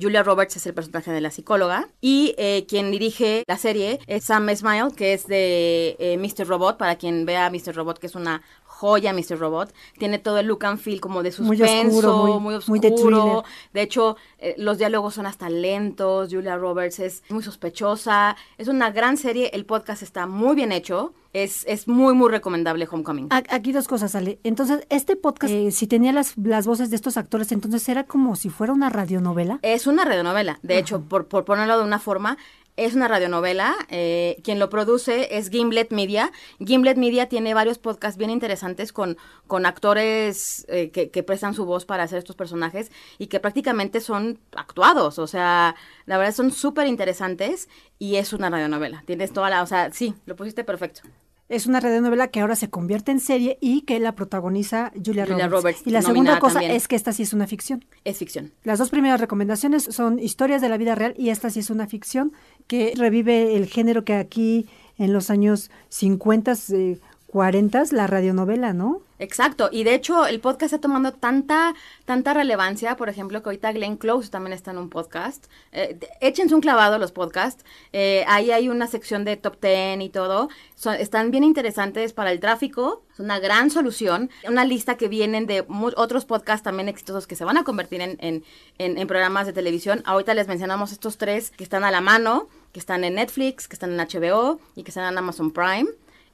Julia 0.00 0.22
Roberts 0.22 0.56
es 0.56 0.66
el 0.66 0.74
personaje 0.74 1.10
de 1.10 1.20
la 1.20 1.30
psicóloga 1.30 1.88
y 2.00 2.34
eh, 2.38 2.66
quien 2.68 2.90
dirige 2.90 3.42
la 3.46 3.56
serie 3.56 3.98
es 4.06 4.24
Sam 4.24 4.48
Esmail, 4.50 4.94
que 4.94 5.14
es 5.14 5.26
de 5.26 5.96
eh, 5.98 6.18
Mr. 6.18 6.46
Robot, 6.46 6.76
para 6.76 6.96
quien 6.96 7.24
vea 7.24 7.50
Mr. 7.50 7.74
Robot, 7.74 7.98
que 7.98 8.06
es 8.06 8.14
una 8.14 8.42
joya 8.76 9.12
Mr. 9.12 9.38
Robot. 9.38 9.72
Tiene 9.98 10.18
todo 10.18 10.38
el 10.38 10.46
look 10.46 10.64
and 10.66 10.78
feel 10.78 11.00
como 11.00 11.22
de 11.22 11.32
Muy 11.38 11.56
suspenso, 11.56 11.96
oscuro, 11.96 12.16
muy- 12.38 12.54
muy, 12.54 12.62
muy 12.66 12.78
de 12.80 12.88
oscuro. 12.92 13.44
De 13.72 13.82
hecho, 13.82 14.16
eh, 14.38 14.54
los 14.58 14.78
diálogos 14.78 15.14
son 15.14 15.26
hasta 15.26 15.48
lentos. 15.48 16.28
Julia 16.30 16.56
Roberts 16.56 16.98
es 17.00 17.22
muy 17.30 17.42
sospechosa. 17.42 18.36
Es 18.58 18.68
una 18.68 18.90
gran 18.90 19.16
serie. 19.16 19.50
El 19.54 19.64
podcast 19.66 20.02
está 20.02 20.26
muy 20.26 20.54
bien 20.56 20.72
hecho. 20.72 21.14
es, 21.32 21.64
es 21.68 21.86
muy, 21.86 22.14
muy 22.14 22.30
recomendable 22.30 22.88
Homecoming. 22.90 23.28
Aquí 23.30 23.70
dos 23.72 23.88
cosas, 23.88 24.14
Ale. 24.14 24.38
Entonces, 24.42 24.86
este 24.88 25.16
podcast, 25.16 25.52
eh, 25.52 25.70
si 25.70 25.86
tenía 25.86 26.10
las, 26.10 26.32
las 26.38 26.66
voces 26.66 26.88
de 26.88 26.96
estos 26.96 27.18
actores, 27.18 27.52
entonces 27.52 27.86
era 27.90 28.04
como 28.04 28.36
si 28.36 28.48
fuera 28.48 28.72
una 28.72 28.88
radionovela. 28.88 29.58
Es 29.60 29.86
una 29.86 30.06
radionovela. 30.06 30.58
De 30.62 30.78
hecho, 30.78 31.02
por, 31.02 31.26
por 31.28 31.44
ponerlo 31.44 31.76
de 31.78 31.84
una 31.84 31.98
forma, 31.98 32.38
es 32.76 32.94
una 32.94 33.08
radionovela. 33.08 33.74
eh, 33.88 34.38
quien 34.44 34.58
lo 34.58 34.68
produce 34.70 35.36
es 35.36 35.50
Gimlet 35.50 35.92
Media. 35.92 36.30
Gimlet 36.58 36.96
Media 36.96 37.28
tiene 37.28 37.54
varios 37.54 37.78
podcasts 37.78 38.18
bien 38.18 38.30
interesantes 38.30 38.92
con, 38.92 39.16
con 39.46 39.66
actores 39.66 40.64
eh, 40.68 40.90
que, 40.90 41.10
que 41.10 41.22
prestan 41.22 41.54
su 41.54 41.64
voz 41.64 41.84
para 41.84 42.02
hacer 42.04 42.18
estos 42.18 42.36
personajes 42.36 42.90
y 43.18 43.26
que 43.28 43.40
prácticamente 43.40 44.00
son 44.00 44.38
actuados. 44.56 45.18
O 45.18 45.26
sea, 45.26 45.74
la 46.06 46.18
verdad 46.18 46.34
son 46.34 46.52
súper 46.52 46.86
interesantes 46.86 47.68
y 47.98 48.16
es 48.16 48.32
una 48.32 48.50
radionovela. 48.50 49.02
Tienes 49.06 49.32
toda 49.32 49.50
la... 49.50 49.62
O 49.62 49.66
sea, 49.66 49.90
sí, 49.92 50.14
lo 50.26 50.36
pusiste 50.36 50.64
perfecto. 50.64 51.02
Es 51.48 51.66
una 51.66 51.78
radionovela 51.78 52.26
que 52.26 52.40
ahora 52.40 52.56
se 52.56 52.70
convierte 52.70 53.12
en 53.12 53.20
serie 53.20 53.56
y 53.60 53.82
que 53.82 54.00
la 54.00 54.16
protagoniza 54.16 54.90
Julia, 54.96 55.24
Julia 55.26 55.46
Roberts. 55.46 55.52
Roberts, 55.52 55.82
Y 55.86 55.90
la 55.90 56.02
segunda 56.02 56.40
cosa 56.40 56.54
también. 56.54 56.72
es 56.72 56.88
que 56.88 56.96
esta 56.96 57.12
sí 57.12 57.22
es 57.22 57.32
una 57.32 57.46
ficción. 57.46 57.84
Es 58.02 58.18
ficción. 58.18 58.52
Las 58.64 58.80
dos 58.80 58.90
primeras 58.90 59.20
recomendaciones 59.20 59.84
son 59.84 60.18
historias 60.18 60.60
de 60.60 60.68
la 60.68 60.76
vida 60.76 60.96
real 60.96 61.14
y 61.16 61.28
esta 61.30 61.48
sí 61.50 61.60
es 61.60 61.70
una 61.70 61.86
ficción 61.86 62.32
que 62.66 62.92
revive 62.96 63.56
el 63.56 63.66
género 63.66 64.04
que 64.04 64.14
aquí 64.14 64.66
en 64.98 65.12
los 65.12 65.30
años 65.30 65.70
50, 65.88 66.54
eh, 66.72 66.98
40, 67.26 67.84
la 67.92 68.06
radionovela, 68.06 68.72
¿no? 68.72 69.02
Exacto, 69.18 69.70
y 69.72 69.84
de 69.84 69.94
hecho 69.94 70.26
el 70.26 70.40
podcast 70.40 70.74
está 70.74 70.80
tomando 70.80 71.12
tanta, 71.12 71.74
tanta 72.04 72.34
relevancia, 72.34 72.96
por 72.96 73.08
ejemplo, 73.08 73.42
que 73.42 73.48
ahorita 73.48 73.72
Glenn 73.72 73.96
Close 73.96 74.30
también 74.30 74.52
está 74.52 74.72
en 74.72 74.78
un 74.78 74.90
podcast. 74.90 75.46
Eh, 75.72 75.98
échense 76.20 76.54
un 76.54 76.60
clavado 76.60 76.96
a 76.96 76.98
los 76.98 77.12
podcasts, 77.12 77.64
eh, 77.94 78.24
ahí 78.28 78.50
hay 78.50 78.68
una 78.68 78.86
sección 78.86 79.24
de 79.24 79.36
top 79.38 79.58
10 79.62 80.02
y 80.02 80.08
todo, 80.10 80.48
Son- 80.74 80.94
están 80.96 81.30
bien 81.30 81.44
interesantes 81.44 82.12
para 82.12 82.30
el 82.30 82.40
tráfico, 82.40 83.04
es 83.14 83.20
una 83.20 83.38
gran 83.38 83.70
solución, 83.70 84.30
una 84.46 84.66
lista 84.66 84.96
que 84.98 85.08
vienen 85.08 85.46
de 85.46 85.64
otros 85.96 86.26
podcasts 86.26 86.62
también 86.64 86.88
exitosos 86.90 87.26
que 87.26 87.36
se 87.36 87.44
van 87.46 87.56
a 87.56 87.64
convertir 87.64 88.02
en, 88.02 88.18
en, 88.20 88.44
en- 88.76 88.98
en 88.98 89.06
programas 89.08 89.46
de 89.46 89.54
televisión. 89.54 90.02
Ahorita 90.04 90.34
les 90.34 90.46
mencionamos 90.48 90.92
estos 90.92 91.16
tres 91.16 91.50
que 91.52 91.64
están 91.64 91.84
a 91.84 91.90
la 91.90 92.02
mano, 92.02 92.48
que 92.72 92.80
están 92.80 93.02
en 93.04 93.14
Netflix, 93.14 93.66
que 93.68 93.74
están 93.76 93.98
en 93.98 94.06
HBO 94.06 94.60
y 94.74 94.82
que 94.82 94.90
están 94.90 95.10
en 95.10 95.16
Amazon 95.16 95.50
Prime. 95.50 95.88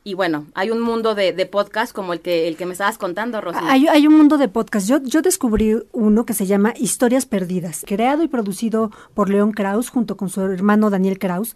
Y 0.04 0.14
bueno, 0.14 0.46
hay 0.54 0.70
un 0.70 0.80
mundo 0.80 1.14
de, 1.14 1.32
de 1.32 1.46
podcasts 1.46 1.92
como 1.92 2.12
el 2.12 2.20
que, 2.20 2.48
el 2.48 2.56
que 2.56 2.66
me 2.66 2.72
estabas 2.72 2.98
contando, 2.98 3.40
Rosy. 3.40 3.58
Hay, 3.62 3.86
hay 3.86 4.06
un 4.08 4.16
mundo 4.16 4.36
de 4.36 4.48
podcast. 4.48 4.88
Yo, 4.88 5.00
yo 5.02 5.22
descubrí 5.22 5.76
uno 5.92 6.26
que 6.26 6.34
se 6.34 6.46
llama 6.46 6.74
Historias 6.76 7.24
Perdidas, 7.24 7.84
creado 7.86 8.24
y 8.24 8.28
producido 8.28 8.90
por 9.14 9.30
León 9.30 9.52
Kraus 9.52 9.90
junto 9.90 10.16
con 10.16 10.28
su 10.28 10.40
hermano 10.40 10.90
Daniel 10.90 11.20
Kraus. 11.20 11.54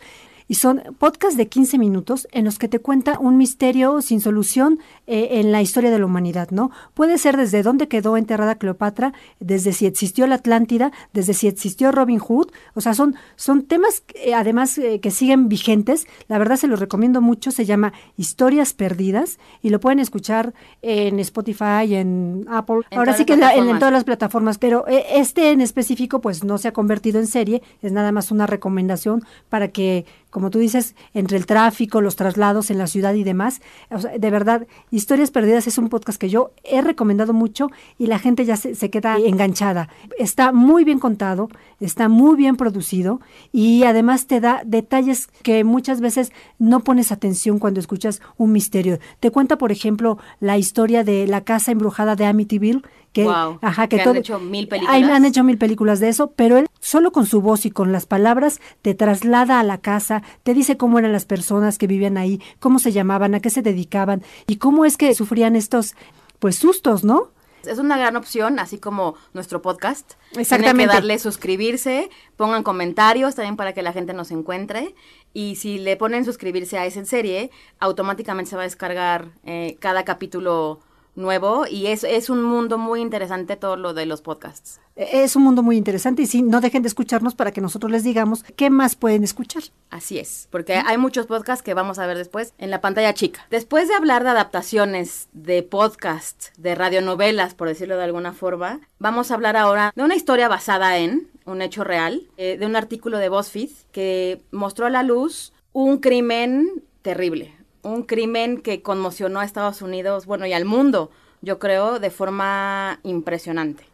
Y 0.48 0.54
son 0.54 0.82
podcasts 0.98 1.36
de 1.36 1.48
15 1.48 1.78
minutos 1.78 2.28
en 2.32 2.44
los 2.44 2.58
que 2.58 2.68
te 2.68 2.78
cuenta 2.78 3.18
un 3.18 3.36
misterio 3.36 4.00
sin 4.00 4.20
solución 4.20 4.78
eh, 5.06 5.40
en 5.40 5.50
la 5.50 5.60
historia 5.62 5.90
de 5.90 5.98
la 5.98 6.06
humanidad, 6.06 6.50
¿no? 6.50 6.70
Puede 6.94 7.18
ser 7.18 7.36
desde 7.36 7.62
dónde 7.62 7.88
quedó 7.88 8.16
enterrada 8.16 8.54
Cleopatra, 8.54 9.12
desde 9.40 9.72
si 9.72 9.86
existió 9.86 10.26
la 10.26 10.36
Atlántida, 10.36 10.92
desde 11.12 11.34
si 11.34 11.48
existió 11.48 11.90
Robin 11.92 12.18
Hood. 12.18 12.50
O 12.74 12.80
sea, 12.80 12.94
son, 12.94 13.16
son 13.34 13.62
temas 13.62 14.04
eh, 14.14 14.34
además 14.34 14.78
eh, 14.78 15.00
que 15.00 15.10
siguen 15.10 15.48
vigentes. 15.48 16.06
La 16.28 16.38
verdad 16.38 16.56
se 16.56 16.68
los 16.68 16.78
recomiendo 16.78 17.20
mucho. 17.20 17.50
Se 17.50 17.64
llama 17.64 17.92
Historias 18.16 18.72
Perdidas 18.72 19.38
y 19.62 19.70
lo 19.70 19.80
pueden 19.80 19.98
escuchar 19.98 20.54
en 20.82 21.18
Spotify, 21.20 21.94
en 21.94 22.46
Apple. 22.48 22.82
En 22.90 22.98
Ahora 22.98 23.14
sí 23.14 23.24
que 23.24 23.36
la- 23.36 23.54
en, 23.54 23.78
todas 23.78 23.92
las 23.92 24.04
plataformas, 24.04 24.58
pero 24.58 24.86
eh, 24.86 25.04
este 25.14 25.50
en 25.50 25.60
específico 25.60 26.20
pues 26.20 26.44
no 26.44 26.58
se 26.58 26.68
ha 26.68 26.72
convertido 26.72 27.18
en 27.18 27.26
serie, 27.26 27.62
es 27.82 27.92
nada 27.92 28.12
más 28.12 28.30
una 28.30 28.46
recomendación 28.46 29.24
para 29.48 29.68
que, 29.68 30.04
como 30.36 30.50
tú 30.50 30.58
dices, 30.58 30.94
entre 31.14 31.38
el 31.38 31.46
tráfico, 31.46 32.02
los 32.02 32.14
traslados 32.14 32.70
en 32.70 32.76
la 32.76 32.86
ciudad 32.88 33.14
y 33.14 33.24
demás, 33.24 33.62
o 33.90 33.98
sea, 33.98 34.18
de 34.18 34.30
verdad, 34.30 34.66
Historias 34.90 35.30
Perdidas 35.30 35.66
es 35.66 35.78
un 35.78 35.88
podcast 35.88 36.20
que 36.20 36.28
yo 36.28 36.50
he 36.62 36.82
recomendado 36.82 37.32
mucho 37.32 37.70
y 37.96 38.06
la 38.06 38.18
gente 38.18 38.44
ya 38.44 38.58
se, 38.58 38.74
se 38.74 38.90
queda 38.90 39.16
enganchada. 39.16 39.88
Está 40.18 40.52
muy 40.52 40.84
bien 40.84 40.98
contado, 40.98 41.48
está 41.80 42.10
muy 42.10 42.36
bien 42.36 42.56
producido 42.56 43.22
y 43.50 43.84
además 43.84 44.26
te 44.26 44.40
da 44.40 44.60
detalles 44.66 45.28
que 45.42 45.64
muchas 45.64 46.02
veces 46.02 46.32
no 46.58 46.80
pones 46.80 47.12
atención 47.12 47.58
cuando 47.58 47.80
escuchas 47.80 48.20
un 48.36 48.52
misterio. 48.52 48.98
Te 49.20 49.30
cuenta, 49.30 49.56
por 49.56 49.72
ejemplo, 49.72 50.18
la 50.38 50.58
historia 50.58 51.02
de 51.02 51.26
la 51.26 51.44
casa 51.44 51.72
embrujada 51.72 52.14
de 52.14 52.26
Amityville, 52.26 52.82
que, 53.16 53.24
Guau, 53.24 53.58
ajá, 53.62 53.88
que, 53.88 53.96
que 53.96 54.02
han 54.02 54.16
hecho 54.16 54.38
mil 54.38 54.68
películas. 54.68 55.10
han 55.10 55.24
hecho 55.24 55.42
mil 55.42 55.56
películas 55.56 56.00
de 56.00 56.10
eso, 56.10 56.32
pero 56.36 56.58
él 56.58 56.66
solo 56.80 57.12
con 57.12 57.24
su 57.24 57.40
voz 57.40 57.64
y 57.64 57.70
con 57.70 57.90
las 57.90 58.04
palabras 58.04 58.60
te 58.82 58.94
traslada 58.94 59.58
a 59.58 59.62
la 59.62 59.78
casa, 59.78 60.22
te 60.42 60.52
dice 60.52 60.76
cómo 60.76 60.98
eran 60.98 61.12
las 61.12 61.24
personas 61.24 61.78
que 61.78 61.86
vivían 61.86 62.18
ahí, 62.18 62.42
cómo 62.60 62.78
se 62.78 62.92
llamaban, 62.92 63.34
a 63.34 63.40
qué 63.40 63.48
se 63.48 63.62
dedicaban 63.62 64.22
y 64.46 64.56
cómo 64.56 64.84
es 64.84 64.98
que 64.98 65.14
sufrían 65.14 65.56
estos 65.56 65.94
pues 66.40 66.56
sustos, 66.56 67.04
¿no? 67.04 67.30
Es 67.64 67.78
una 67.78 67.96
gran 67.96 68.16
opción, 68.16 68.58
así 68.58 68.78
como 68.78 69.16
nuestro 69.32 69.62
podcast. 69.62 70.12
Tienen 70.28 70.42
Exactamente. 70.42 70.90
que 70.90 70.94
darle 70.94 71.18
suscribirse, 71.18 72.10
pongan 72.36 72.62
comentarios 72.62 73.34
también 73.34 73.56
para 73.56 73.72
que 73.72 73.82
la 73.82 73.92
gente 73.92 74.12
nos 74.12 74.30
encuentre. 74.30 74.94
Y 75.32 75.56
si 75.56 75.78
le 75.78 75.96
ponen 75.96 76.24
suscribirse 76.24 76.78
a 76.78 76.86
esa 76.86 77.04
serie, 77.06 77.50
automáticamente 77.80 78.50
se 78.50 78.56
va 78.56 78.62
a 78.62 78.66
descargar 78.66 79.30
eh, 79.44 79.78
cada 79.80 80.04
capítulo 80.04 80.80
nuevo. 81.16 81.66
Y 81.68 81.86
es, 81.88 82.04
es 82.04 82.30
un 82.30 82.42
mundo 82.42 82.78
muy 82.78 83.00
interesante 83.00 83.56
todo 83.56 83.76
lo 83.76 83.94
de 83.94 84.06
los 84.06 84.22
podcasts. 84.22 84.80
E- 84.94 85.22
Es 85.24 85.36
un 85.36 85.42
mundo 85.42 85.62
muy 85.62 85.76
interesante 85.76 86.22
y 86.22 86.26
sí, 86.26 86.42
no 86.42 86.60
dejen 86.60 86.82
de 86.82 86.88
escucharnos 86.88 87.34
para 87.34 87.52
que 87.52 87.60
nosotros 87.60 87.90
les 87.92 88.04
digamos 88.04 88.44
qué 88.56 88.70
más 88.70 88.94
pueden 88.96 89.24
escuchar. 89.24 89.62
Así 89.90 90.18
es, 90.18 90.48
porque 90.50 90.74
hay 90.74 90.98
muchos 90.98 91.26
podcasts 91.26 91.62
que 91.62 91.74
vamos 91.74 91.98
a 91.98 92.06
ver 92.06 92.16
después 92.16 92.54
en 92.58 92.70
la 92.70 92.80
pantalla 92.80 93.14
chica. 93.14 93.46
Después 93.50 93.88
de 93.88 93.94
hablar 93.94 94.24
de 94.24 94.30
adaptaciones, 94.30 95.28
de 95.32 95.62
podcast, 95.62 96.56
de 96.58 96.74
radionovelas, 96.74 97.54
por 97.54 97.68
decirlo 97.68 97.96
de 97.96 98.04
alguna 98.04 98.32
forma, 98.32 98.80
vamos 98.98 99.30
a 99.30 99.34
hablar 99.34 99.56
ahora 99.56 99.92
de 99.94 100.02
una 100.02 100.16
historia 100.16 100.48
basada 100.48 100.98
en 100.98 101.28
un 101.44 101.62
hecho 101.62 101.84
real, 101.84 102.22
eh, 102.36 102.56
de 102.58 102.66
un 102.66 102.74
artículo 102.74 103.18
de 103.18 103.28
BuzzFeed 103.28 103.70
que 103.92 104.42
mostró 104.50 104.86
a 104.86 104.90
la 104.90 105.02
luz 105.04 105.52
un 105.72 105.98
crimen 105.98 106.82
terrible, 107.02 107.54
un 107.86 108.02
crimen 108.02 108.60
que 108.60 108.82
conmocionó 108.82 109.40
a 109.40 109.44
Estados 109.44 109.80
Unidos, 109.80 110.26
bueno, 110.26 110.46
y 110.46 110.52
al 110.52 110.64
mundo, 110.64 111.10
yo 111.40 111.58
creo, 111.58 111.98
de 111.98 112.10
forma 112.10 113.00
impresionante. 113.02 113.84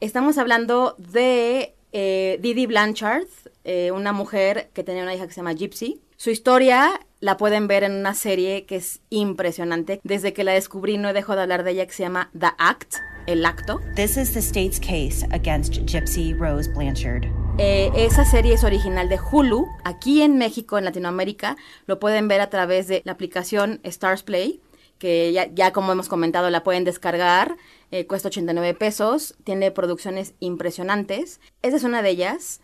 Estamos 0.00 0.38
hablando 0.38 0.94
de 0.98 1.74
eh, 1.92 2.38
Didi 2.40 2.66
Blanchard, 2.66 3.26
eh, 3.64 3.90
una 3.90 4.12
mujer 4.12 4.70
que 4.72 4.84
tenía 4.84 5.02
una 5.02 5.14
hija 5.14 5.26
que 5.26 5.32
se 5.32 5.40
llama 5.40 5.52
Gypsy. 5.52 6.00
Su 6.16 6.30
historia 6.30 7.00
la 7.20 7.36
pueden 7.36 7.66
ver 7.66 7.84
en 7.84 7.92
una 7.92 8.14
serie 8.14 8.64
que 8.66 8.76
es 8.76 9.00
impresionante. 9.10 10.00
Desde 10.04 10.32
que 10.32 10.44
la 10.44 10.52
descubrí 10.52 10.96
no 10.96 11.12
dejo 11.12 11.34
de 11.34 11.42
hablar 11.42 11.64
de 11.64 11.72
ella 11.72 11.86
que 11.86 11.92
se 11.92 12.02
llama 12.02 12.30
The 12.38 12.50
Act, 12.58 12.96
el 13.26 13.44
acto. 13.46 13.80
This 13.94 14.16
is 14.16 14.32
the 14.32 14.40
state's 14.40 14.78
case 14.78 15.26
against 15.30 15.74
Gypsy 15.86 16.34
Rose 16.34 16.70
Blanchard. 16.70 17.26
Eh, 17.58 17.90
esa 17.94 18.24
serie 18.24 18.54
es 18.54 18.64
original 18.64 19.08
de 19.08 19.18
Hulu. 19.18 19.66
Aquí 19.84 20.22
en 20.22 20.38
México, 20.38 20.78
en 20.78 20.84
Latinoamérica, 20.84 21.56
lo 21.86 21.98
pueden 21.98 22.28
ver 22.28 22.40
a 22.40 22.50
través 22.50 22.88
de 22.88 23.02
la 23.04 23.12
aplicación 23.12 23.80
Stars 23.82 24.22
Play, 24.22 24.60
que 24.98 25.32
ya, 25.32 25.52
ya 25.52 25.72
como 25.72 25.92
hemos 25.92 26.08
comentado 26.08 26.48
la 26.50 26.64
pueden 26.64 26.84
descargar. 26.84 27.56
Eh, 27.90 28.06
cuesta 28.06 28.28
89 28.28 28.74
pesos. 28.74 29.34
Tiene 29.44 29.70
producciones 29.70 30.34
impresionantes. 30.40 31.40
Esa 31.60 31.76
es 31.76 31.84
una 31.84 32.02
de 32.02 32.10
ellas, 32.10 32.60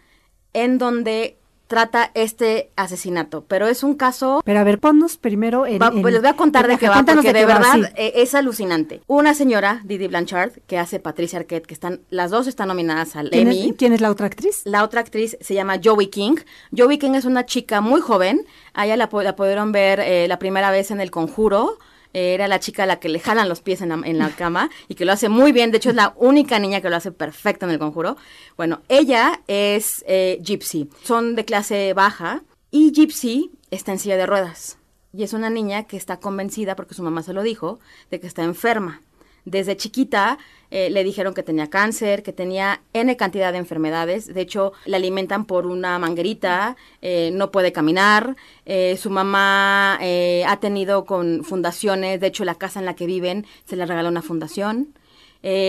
en 0.54 0.78
donde 0.78 1.38
trata 1.68 2.10
este 2.14 2.70
asesinato. 2.74 3.44
Pero 3.46 3.68
es 3.68 3.84
un 3.84 3.94
caso 3.94 4.40
Pero 4.44 4.58
a 4.58 4.64
ver, 4.64 4.80
ponnos 4.80 5.16
primero 5.16 5.66
en... 5.66 5.80
Va- 5.80 5.92
pues 5.92 6.12
les 6.12 6.20
voy 6.20 6.30
a 6.30 6.34
contar 6.34 6.66
de 6.66 6.76
qué 6.78 6.88
va, 6.88 7.04
porque 7.04 7.32
de, 7.32 7.44
va, 7.46 7.54
verdad 7.58 7.72
sí. 7.74 7.82
eh, 7.96 8.12
es 8.16 8.34
alucinante. 8.34 9.00
Una 9.06 9.34
señora, 9.34 9.80
Didi 9.84 10.08
Blanchard, 10.08 10.52
que 10.66 10.78
hace 10.78 10.98
Patricia 10.98 11.38
Arquette, 11.38 11.66
que 11.66 11.74
están, 11.74 12.00
las 12.10 12.30
dos 12.32 12.46
están 12.48 12.68
nominadas 12.68 13.14
al 13.14 13.30
¿Quién 13.30 13.48
Emmy. 13.48 13.68
es, 13.70 13.76
quién 13.76 13.92
es 13.92 14.00
la 14.00 14.10
otra 14.10 14.26
actriz? 14.26 14.62
La 14.64 14.82
otra 14.82 15.00
actriz 15.00 15.36
se 15.40 15.54
llama 15.54 15.78
Joey 15.82 16.08
King. 16.08 16.36
Joey 16.76 16.98
King 16.98 17.12
es 17.12 17.24
una 17.26 17.46
chica 17.46 17.80
muy 17.80 18.00
joven. 18.00 18.44
A 18.74 18.86
ella 18.86 18.96
la, 18.96 19.08
la 19.12 19.36
pudieron 19.36 19.70
ver 19.70 20.00
eh, 20.00 20.26
la 20.26 20.38
primera 20.38 20.70
vez 20.70 20.90
en 20.90 21.00
El 21.00 21.10
Conjuro. 21.10 21.78
Era 22.12 22.48
la 22.48 22.60
chica 22.60 22.84
a 22.84 22.86
la 22.86 23.00
que 23.00 23.08
le 23.08 23.20
jalan 23.20 23.48
los 23.48 23.60
pies 23.60 23.80
en 23.80 23.90
la, 23.90 24.00
en 24.04 24.18
la 24.18 24.30
cama 24.30 24.70
y 24.88 24.94
que 24.94 25.04
lo 25.04 25.12
hace 25.12 25.28
muy 25.28 25.52
bien. 25.52 25.70
De 25.70 25.76
hecho, 25.76 25.90
es 25.90 25.96
la 25.96 26.14
única 26.16 26.58
niña 26.58 26.80
que 26.80 26.90
lo 26.90 26.96
hace 26.96 27.12
perfecto 27.12 27.66
en 27.66 27.72
El 27.72 27.78
Conjuro. 27.78 28.16
Bueno, 28.56 28.80
ella 28.88 29.42
es 29.46 30.04
eh, 30.06 30.38
Gypsy. 30.42 30.88
Son 31.02 31.34
de 31.34 31.44
clase 31.44 31.92
baja 31.94 32.42
y 32.70 32.92
Gypsy 32.92 33.52
está 33.70 33.92
en 33.92 33.98
silla 33.98 34.16
de 34.16 34.26
ruedas. 34.26 34.78
Y 35.12 35.22
es 35.22 35.32
una 35.32 35.50
niña 35.50 35.84
que 35.84 35.96
está 35.96 36.20
convencida, 36.20 36.76
porque 36.76 36.94
su 36.94 37.02
mamá 37.02 37.22
se 37.22 37.32
lo 37.32 37.42
dijo, 37.42 37.80
de 38.10 38.20
que 38.20 38.26
está 38.26 38.42
enferma. 38.44 39.00
Desde 39.50 39.76
chiquita 39.76 40.38
eh, 40.70 40.90
le 40.90 41.02
dijeron 41.02 41.32
que 41.32 41.42
tenía 41.42 41.70
cáncer, 41.70 42.22
que 42.22 42.32
tenía 42.32 42.82
N 42.92 43.16
cantidad 43.16 43.52
de 43.52 43.58
enfermedades. 43.58 44.26
De 44.26 44.42
hecho, 44.42 44.72
la 44.84 44.98
alimentan 44.98 45.46
por 45.46 45.66
una 45.66 45.98
manguerita, 45.98 46.76
eh, 47.00 47.30
no 47.32 47.50
puede 47.50 47.72
caminar. 47.72 48.36
eh, 48.66 48.98
su 48.98 49.08
mamá 49.10 49.94
ha 49.94 50.60
tenido 50.60 51.04
con 51.04 51.42
fundaciones, 51.44 52.20
de 52.20 52.26
hecho, 52.26 52.44
la 52.44 52.56
casa 52.56 52.80
en 52.80 52.86
la 52.86 52.94
que 52.94 53.06
viven 53.06 53.46
se 53.64 53.76
le 53.76 53.86
regaló 53.86 54.08
una 54.08 54.22
fundación. 54.22 54.94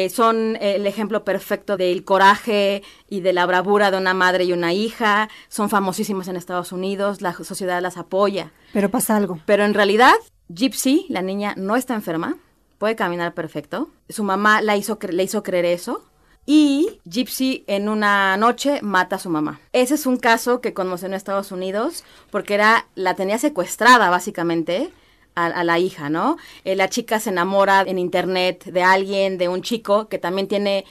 Son 0.09 0.57
el 0.59 0.85
ejemplo 0.87 1.23
perfecto 1.23 1.77
del 1.77 2.03
coraje 2.03 2.81
y 3.07 3.21
de 3.21 3.33
la 3.33 3.45
bravura 3.45 3.91
de 3.91 3.97
una 3.97 4.13
madre 4.13 4.43
y 4.43 4.51
una 4.51 4.73
hija. 4.73 5.29
Son 5.47 5.69
famosísimos 5.69 6.27
en 6.27 6.35
Estados 6.35 6.71
Unidos, 6.71 7.21
la 7.21 7.33
sociedad 7.33 7.81
las 7.81 7.97
apoya. 7.97 8.51
Pero 8.73 8.89
pasa 8.89 9.15
algo. 9.15 9.39
Pero 9.45 9.63
en 9.63 9.73
realidad, 9.73 10.15
Gypsy, 10.49 11.05
la 11.09 11.21
niña, 11.21 11.53
no 11.55 11.75
está 11.75 11.93
enferma, 11.93 12.37
puede 12.79 12.95
caminar 12.95 13.35
perfecto. 13.35 13.89
Su 14.09 14.23
mamá 14.23 14.63
la 14.63 14.75
hizo 14.75 14.97
le 15.11 15.23
hizo 15.23 15.43
creer 15.43 15.65
eso. 15.65 16.03
Y 16.47 16.99
Gypsy 17.05 17.63
en 17.67 17.89
una 17.89 18.35
noche 18.35 18.79
mata 18.81 19.17
a 19.17 19.19
su 19.19 19.29
mamá. 19.29 19.59
Ese 19.71 19.93
es 19.93 20.07
un 20.07 20.17
caso 20.17 20.61
que 20.61 20.73
conmocionó 20.73 21.13
a 21.13 21.17
Estados 21.17 21.51
Unidos 21.51 22.03
porque 22.31 22.55
era 22.55 22.87
la 22.95 23.13
tenía 23.13 23.37
secuestrada 23.37 24.09
básicamente 24.09 24.91
a, 25.35 25.63
la 25.63 25.79
hija, 25.79 26.09
¿no? 26.09 26.37
Eh, 26.65 26.75
la 26.75 26.89
chica 26.89 27.19
se 27.19 27.29
enamora 27.29 27.81
en 27.81 27.99
internet 27.99 28.65
de 28.65 28.81
alguien, 28.83 29.37
de 29.37 29.47
un 29.47 29.61
chico 29.61 30.09
que 30.09 30.17
también 30.17 30.47
tiene 30.47 30.85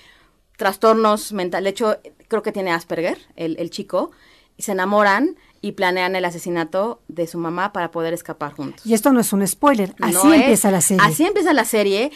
trastornos 0.56 1.32
mentales. 1.32 1.64
De 1.64 1.70
hecho, 1.70 1.98
creo 2.28 2.42
que 2.42 2.52
tiene 2.52 2.70
Asperger, 2.70 3.18
el, 3.36 3.70
chico. 3.70 4.10
Y 4.56 4.62
se 4.62 4.72
enamoran 4.72 5.36
y 5.60 5.72
planean 5.72 6.16
el 6.16 6.24
asesinato 6.24 7.00
de 7.08 7.26
su 7.26 7.38
mamá 7.38 7.72
para 7.72 7.90
poder 7.90 8.14
escapar 8.14 8.52
juntos. 8.52 8.84
Y 8.86 8.94
esto 8.94 9.12
no 9.12 9.20
es 9.20 9.32
un 9.32 9.46
spoiler, 9.46 9.94
así 10.00 10.32
empieza 10.32 10.70
la 10.70 10.80
serie. 10.80 11.04
Así 11.04 11.24
empieza 11.24 11.52
la 11.52 11.64
serie. 11.64 12.12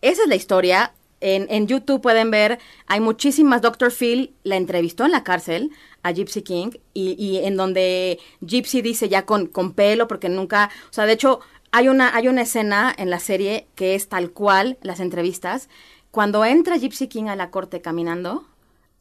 Esa 0.00 0.22
es 0.22 0.28
la 0.28 0.36
historia. 0.36 0.92
En, 1.20 1.46
en, 1.50 1.66
YouTube 1.66 2.00
pueden 2.00 2.30
ver, 2.30 2.58
hay 2.86 3.00
muchísimas, 3.00 3.60
Dr. 3.60 3.92
Phil 3.92 4.32
la 4.42 4.56
entrevistó 4.56 5.04
en 5.04 5.12
la 5.12 5.22
cárcel 5.22 5.70
a 6.02 6.12
Gypsy 6.12 6.40
King 6.40 6.70
y, 6.94 7.14
y 7.22 7.44
en 7.44 7.58
donde 7.58 8.18
Gypsy 8.40 8.80
dice 8.80 9.10
ya 9.10 9.26
con, 9.26 9.46
con 9.46 9.74
pelo, 9.74 10.08
porque 10.08 10.30
nunca, 10.30 10.70
o 10.88 10.92
sea, 10.92 11.04
de 11.04 11.12
hecho, 11.12 11.40
hay 11.72 11.88
una, 11.88 12.14
hay 12.14 12.28
una 12.28 12.42
escena 12.42 12.94
en 12.96 13.10
la 13.10 13.20
serie 13.20 13.66
que 13.74 13.94
es 13.94 14.08
tal 14.08 14.30
cual, 14.30 14.78
las 14.82 14.98
entrevistas. 14.98 15.68
Cuando 16.10 16.44
entra 16.44 16.78
Gypsy 16.78 17.06
King 17.06 17.24
a 17.24 17.36
la 17.36 17.50
corte 17.50 17.80
caminando, 17.80 18.44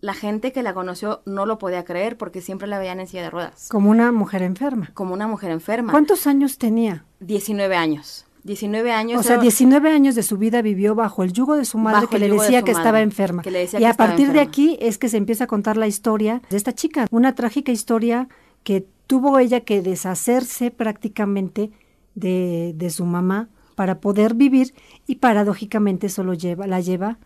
la 0.01 0.13
gente 0.13 0.51
que 0.51 0.63
la 0.63 0.73
conoció 0.73 1.21
no 1.25 1.45
lo 1.45 1.57
podía 1.57 1.83
creer 1.83 2.17
porque 2.17 2.41
siempre 2.41 2.67
la 2.67 2.79
veían 2.79 2.99
en 2.99 3.07
silla 3.07 3.23
de 3.23 3.29
ruedas. 3.29 3.67
Como 3.69 3.89
una 3.89 4.11
mujer 4.11 4.41
enferma. 4.43 4.91
Como 4.93 5.13
una 5.13 5.27
mujer 5.27 5.51
enferma. 5.51 5.91
¿Cuántos 5.91 6.27
años 6.27 6.57
tenía? 6.57 7.05
19 7.19 7.75
años. 7.75 8.25
19 8.43 8.91
años. 8.91 9.19
O 9.19 9.23
sea, 9.23 9.37
19 9.37 9.91
años 9.91 10.15
de 10.15 10.23
su 10.23 10.37
vida 10.37 10.61
vivió 10.61 10.95
bajo 10.95 11.23
el 11.23 11.33
yugo 11.33 11.55
de 11.55 11.65
su 11.65 11.77
madre 11.77 12.07
que 12.07 12.19
le 12.19 12.29
decía 12.29 12.63
que 12.63 12.71
estaba 12.71 13.01
enferma. 13.01 13.43
y 13.77 13.83
a 13.83 13.93
partir 13.93 14.31
de 14.31 14.39
aquí 14.39 14.77
es 14.81 14.97
que 14.97 15.09
se 15.09 15.17
empieza 15.17 15.43
a 15.43 15.47
contar 15.47 15.77
la 15.77 15.87
historia 15.87 16.41
de 16.49 16.57
esta 16.57 16.73
chica. 16.73 17.07
Una 17.11 17.35
trágica 17.35 17.71
historia 17.71 18.29
que 18.63 18.87
tuvo 19.07 19.39
ella 19.39 19.61
que 19.61 19.81
deshacerse 19.81 20.71
prácticamente 20.71 21.71
de, 22.15 22.89
su 22.89 23.05
mamá 23.05 23.49
para 23.75 23.99
poder 23.99 24.33
vivir 24.33 24.73
y 25.07 25.15
paradójicamente 25.15 26.09
solo 26.09 26.33
lleva, 26.33 26.67
la 26.67 26.79
lleva 26.79 27.17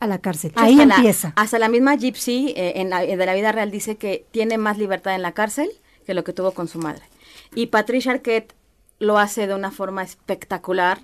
a 0.00 0.06
la 0.06 0.18
cárcel. 0.18 0.52
Ahí 0.56 0.80
empieza. 0.80 1.32
hasta 1.36 1.58
la 1.58 1.68
misma 1.68 1.96
Gypsy 1.96 2.54
eh, 2.56 2.74
en 2.76 2.90
la, 2.90 3.00
de 3.00 3.26
la 3.26 3.34
vida 3.34 3.52
real 3.52 3.70
dice 3.70 3.96
que 3.96 4.26
tiene 4.30 4.58
más 4.58 4.78
libertad 4.78 5.14
en 5.14 5.22
la 5.22 5.32
cárcel 5.32 5.70
que 6.06 6.14
lo 6.14 6.24
que 6.24 6.32
tuvo 6.32 6.52
con 6.52 6.68
su 6.68 6.78
madre. 6.78 7.02
Y 7.54 7.66
Patricia 7.66 8.12
Arquette 8.12 8.54
lo 8.98 9.18
hace 9.18 9.46
de 9.46 9.54
una 9.54 9.70
forma 9.70 10.02
espectacular. 10.02 11.00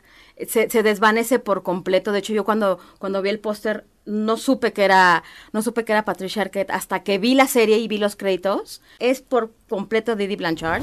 Se, 0.48 0.68
se, 0.70 0.82
desvanece 0.82 1.38
por 1.38 1.62
completo. 1.62 2.12
De 2.12 2.18
hecho, 2.20 2.32
yo 2.32 2.44
cuando, 2.44 2.78
cuando 2.98 3.22
vi 3.22 3.30
el 3.30 3.38
póster 3.38 3.84
no 4.04 4.36
supe 4.36 4.72
que 4.72 4.84
era 4.84 5.22
no 5.52 5.62
supe 5.62 5.84
que 5.84 5.92
era 5.92 6.04
Patricia 6.04 6.42
Arquette 6.42 6.70
hasta 6.70 7.02
que 7.02 7.18
vi 7.18 7.34
la 7.34 7.46
serie 7.46 7.78
y 7.78 7.88
vi 7.88 7.98
los 7.98 8.16
créditos. 8.16 8.82
Es 8.98 9.22
por 9.22 9.52
completo 9.68 10.16
Didi 10.16 10.36
Blanchard. 10.36 10.82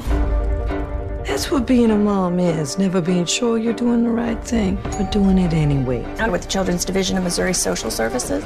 That's 1.26 1.50
what 1.50 1.66
being 1.66 1.90
a 1.90 1.96
mom 1.96 2.40
is. 2.40 2.78
Never 2.78 3.00
being 3.00 3.26
sure 3.26 3.56
you're 3.56 3.76
doing 3.76 4.04
the 4.04 4.10
right 4.10 4.42
thing, 4.44 4.78
but 4.98 5.12
doing 5.12 5.38
it 5.38 5.52
anyway. 5.52 6.04
With 6.30 6.42
the 6.42 6.48
Children's 6.48 6.84
Division 6.84 7.16
of 7.16 7.24
Missouri 7.24 7.54
Social 7.54 7.90
Services. 7.90 8.44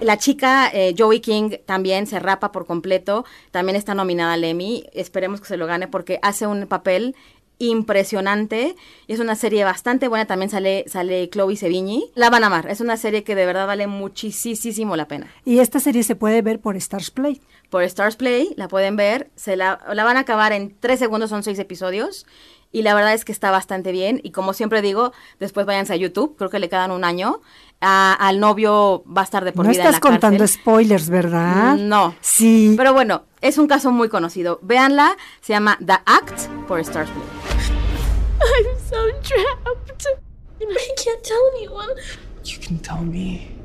La 0.00 0.16
chica 0.16 0.70
eh, 0.72 0.94
Joey 0.96 1.20
King 1.20 1.58
también 1.66 2.06
se 2.06 2.20
rapa 2.20 2.52
por 2.52 2.66
completo, 2.66 3.24
también 3.50 3.74
está 3.74 3.94
nominada 3.94 4.34
al 4.34 4.44
Emmy, 4.44 4.84
esperemos 4.92 5.40
que 5.40 5.48
se 5.48 5.56
lo 5.56 5.66
gane 5.66 5.88
porque 5.88 6.20
hace 6.22 6.46
un 6.46 6.68
papel 6.68 7.16
impresionante. 7.58 8.76
Es 9.08 9.20
una 9.20 9.34
serie 9.34 9.64
bastante 9.64 10.08
buena. 10.08 10.26
También 10.26 10.50
sale, 10.50 10.84
sale 10.86 11.28
Chloe 11.28 11.56
Sevigny. 11.56 12.10
La 12.14 12.30
van 12.30 12.44
a 12.44 12.46
amar. 12.46 12.68
Es 12.68 12.80
una 12.80 12.96
serie 12.96 13.24
que 13.24 13.34
de 13.34 13.46
verdad 13.46 13.66
vale 13.66 13.86
muchísimo 13.86 14.96
la 14.96 15.08
pena. 15.08 15.26
Y 15.44 15.58
esta 15.58 15.80
serie 15.80 16.02
se 16.02 16.16
puede 16.16 16.42
ver 16.42 16.60
por 16.60 16.76
Stars 16.76 17.10
Play. 17.10 17.40
Por 17.70 17.82
Stars 17.82 18.16
Play, 18.16 18.54
la 18.56 18.68
pueden 18.68 18.96
ver. 18.96 19.30
Se 19.36 19.56
la, 19.56 19.80
la 19.92 20.04
van 20.04 20.16
a 20.16 20.20
acabar 20.20 20.52
en 20.52 20.76
tres 20.78 20.98
segundos, 20.98 21.30
son 21.30 21.42
seis 21.42 21.58
episodios. 21.58 22.26
Y 22.70 22.82
la 22.82 22.94
verdad 22.94 23.14
es 23.14 23.24
que 23.24 23.32
está 23.32 23.50
bastante 23.50 23.92
bien. 23.92 24.20
Y 24.22 24.30
como 24.30 24.52
siempre 24.52 24.82
digo, 24.82 25.12
después 25.40 25.64
váyanse 25.64 25.94
a 25.94 25.96
YouTube. 25.96 26.36
Creo 26.36 26.50
que 26.50 26.58
le 26.58 26.68
quedan 26.68 26.90
un 26.90 27.04
año. 27.04 27.40
al 27.80 28.40
novio 28.40 29.04
va 29.06 29.22
a 29.22 29.24
estar 29.24 29.44
de 29.44 29.52
por 29.52 29.64
no 29.64 29.70
vida. 29.70 29.84
No 29.84 29.88
estás 29.88 30.00
contando 30.00 30.46
spoilers, 30.46 31.08
¿verdad? 31.08 31.76
No. 31.76 32.14
Sí. 32.20 32.74
Pero 32.76 32.92
bueno, 32.92 33.22
es 33.40 33.56
un 33.56 33.68
caso 33.68 33.90
muy 33.90 34.08
conocido. 34.08 34.58
Véanla. 34.62 35.16
Se 35.40 35.54
llama 35.54 35.78
The 35.84 35.94
Act 36.04 36.48
por 36.66 36.80
Stars 36.80 37.10
Play. 37.10 37.24
I'm 38.40 38.78
so 38.88 38.96
trapped. 39.22 40.06
And 40.60 40.70
I 40.70 40.94
can't 41.02 41.22
tell 41.22 41.38
anyone. 41.56 41.88
You 42.44 42.58
can 42.60 42.78
tell 42.80 43.02
me. 43.02 43.57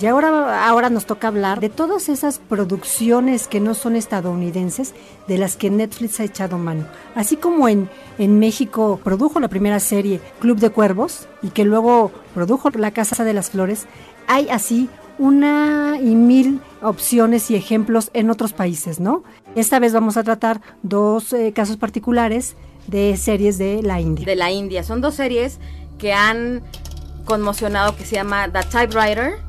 Y 0.00 0.06
ahora, 0.06 0.68
ahora 0.68 0.90
nos 0.90 1.06
toca 1.06 1.28
hablar 1.28 1.60
de 1.60 1.70
todas 1.70 2.08
esas 2.08 2.38
producciones 2.38 3.48
que 3.48 3.60
no 3.60 3.74
son 3.74 3.96
estadounidenses, 3.96 4.94
de 5.26 5.38
las 5.38 5.56
que 5.56 5.70
Netflix 5.70 6.20
ha 6.20 6.24
echado 6.24 6.56
mano. 6.56 6.86
Así 7.14 7.36
como 7.36 7.68
en, 7.68 7.90
en 8.18 8.38
México 8.38 9.00
produjo 9.02 9.40
la 9.40 9.48
primera 9.48 9.80
serie 9.80 10.20
Club 10.38 10.58
de 10.58 10.70
Cuervos 10.70 11.26
y 11.42 11.50
que 11.50 11.64
luego 11.64 12.12
produjo 12.34 12.70
La 12.70 12.92
Casa 12.92 13.24
de 13.24 13.34
las 13.34 13.50
Flores, 13.50 13.86
hay 14.28 14.48
así 14.50 14.88
una 15.18 15.98
y 16.00 16.14
mil 16.14 16.60
opciones 16.80 17.50
y 17.50 17.56
ejemplos 17.56 18.10
en 18.14 18.30
otros 18.30 18.52
países, 18.52 19.00
¿no? 19.00 19.24
Esta 19.56 19.80
vez 19.80 19.92
vamos 19.92 20.16
a 20.16 20.22
tratar 20.22 20.60
dos 20.82 21.32
eh, 21.32 21.52
casos 21.52 21.76
particulares 21.76 22.54
de 22.86 23.16
series 23.16 23.58
de 23.58 23.82
la 23.82 24.00
India. 24.00 24.24
De 24.24 24.36
la 24.36 24.52
India. 24.52 24.84
Son 24.84 25.00
dos 25.00 25.16
series 25.16 25.58
que 25.98 26.12
han 26.12 26.62
conmocionado 27.24 27.96
que 27.96 28.04
se 28.04 28.14
llama 28.14 28.48
The 28.50 28.60
Typewriter 28.70 29.47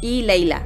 y 0.00 0.22
Leila. 0.22 0.62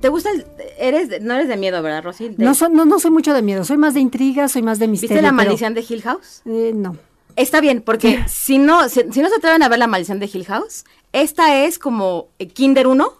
¿Te 0.00 0.10
gusta 0.10 0.30
el, 0.30 0.44
eres 0.78 1.22
no 1.22 1.34
eres 1.34 1.48
de 1.48 1.56
miedo, 1.56 1.82
verdad, 1.82 2.04
Rosy? 2.04 2.34
No, 2.36 2.52
no, 2.70 2.84
no 2.84 2.98
soy 3.00 3.10
mucho 3.10 3.32
de 3.32 3.40
miedo, 3.40 3.64
soy 3.64 3.78
más 3.78 3.94
de 3.94 4.00
intriga, 4.00 4.48
soy 4.48 4.62
más 4.62 4.78
de 4.78 4.88
misterio. 4.88 5.16
¿Viste 5.16 5.22
la 5.22 5.32
maldición 5.32 5.72
de 5.72 5.84
Hill 5.88 6.02
House? 6.02 6.42
Eh, 6.44 6.72
no. 6.74 6.96
Está 7.36 7.60
bien, 7.60 7.80
porque 7.80 8.22
si 8.28 8.58
no, 8.58 8.88
si, 8.88 9.02
no 9.04 9.28
se 9.28 9.36
atreven 9.36 9.62
a 9.62 9.68
ver 9.68 9.78
la 9.78 9.86
maldición 9.86 10.20
de 10.20 10.30
Hill 10.32 10.44
House, 10.44 10.84
esta 11.12 11.64
es 11.64 11.78
como 11.78 12.28
eh, 12.38 12.48
Kinder 12.48 12.86
1 12.86 13.12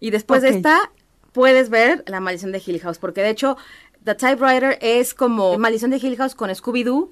y 0.00 0.10
después 0.10 0.42
de 0.42 0.50
esta 0.50 0.92
puedes 1.32 1.68
ver 1.68 2.04
la 2.06 2.20
maldición 2.20 2.52
de 2.52 2.62
Hill 2.64 2.80
House, 2.80 2.98
porque 2.98 3.22
de 3.22 3.30
hecho 3.30 3.56
The 4.04 4.14
Typewriter 4.14 4.78
es 4.80 5.14
como 5.14 5.58
maldición 5.58 5.90
de 5.90 5.96
Hill 5.96 6.16
House 6.16 6.34
con 6.34 6.48
Scooby-Doo, 6.50 7.10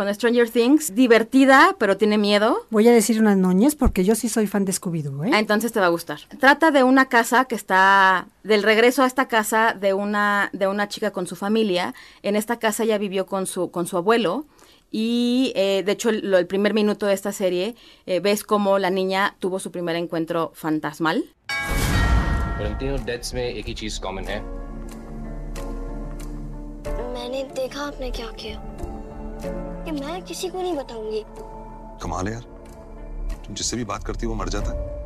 con 0.00 0.14
Stranger 0.14 0.48
Things, 0.48 0.94
divertida, 0.94 1.76
pero 1.78 1.98
tiene 1.98 2.16
miedo. 2.16 2.66
Voy 2.70 2.88
a 2.88 2.90
decir 2.90 3.20
unas 3.20 3.36
noñes 3.36 3.74
porque 3.74 4.02
yo 4.02 4.14
sí 4.14 4.30
soy 4.30 4.46
fan 4.46 4.64
de 4.64 4.72
Scooby-Doo, 4.72 5.26
¿eh? 5.26 5.30
Ah, 5.34 5.38
entonces 5.38 5.72
te 5.72 5.80
va 5.80 5.84
a 5.84 5.90
gustar. 5.90 6.20
Trata 6.38 6.70
de 6.70 6.82
una 6.84 7.10
casa 7.10 7.44
que 7.44 7.54
está 7.54 8.26
del 8.42 8.62
regreso 8.62 9.02
a 9.02 9.06
esta 9.06 9.28
casa 9.28 9.76
de 9.78 9.92
una 9.92 10.48
de 10.54 10.68
una 10.68 10.88
chica 10.88 11.10
con 11.10 11.26
su 11.26 11.36
familia. 11.36 11.92
En 12.22 12.34
esta 12.34 12.58
casa 12.58 12.86
ya 12.86 12.96
vivió 12.96 13.26
con 13.26 13.46
su 13.46 13.70
con 13.70 13.86
su 13.86 13.98
abuelo 13.98 14.46
y 14.90 15.52
eh, 15.54 15.82
de 15.84 15.92
hecho, 15.92 16.08
el, 16.08 16.46
primer 16.46 16.72
minuto 16.72 17.04
de 17.04 17.12
esta 17.12 17.32
serie 17.32 17.74
eh, 18.06 18.20
ves 18.20 18.42
cómo 18.42 18.78
la 18.78 18.88
niña 18.88 19.36
tuvo 19.38 19.58
su 19.58 19.70
primer 19.70 19.96
encuentro 19.96 20.50
fantasmal. 20.54 21.26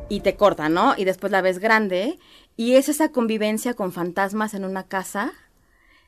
Y 0.09 0.19
te 0.19 0.35
corta, 0.35 0.69
¿no? 0.69 0.93
Y 0.97 1.05
después 1.05 1.31
la 1.31 1.41
ves 1.41 1.59
grande. 1.59 2.19
Y 2.55 2.75
es 2.75 2.89
esa 2.89 3.11
convivencia 3.11 3.73
con 3.73 3.91
fantasmas 3.91 4.53
en 4.53 4.65
una 4.65 4.83
casa. 4.83 5.33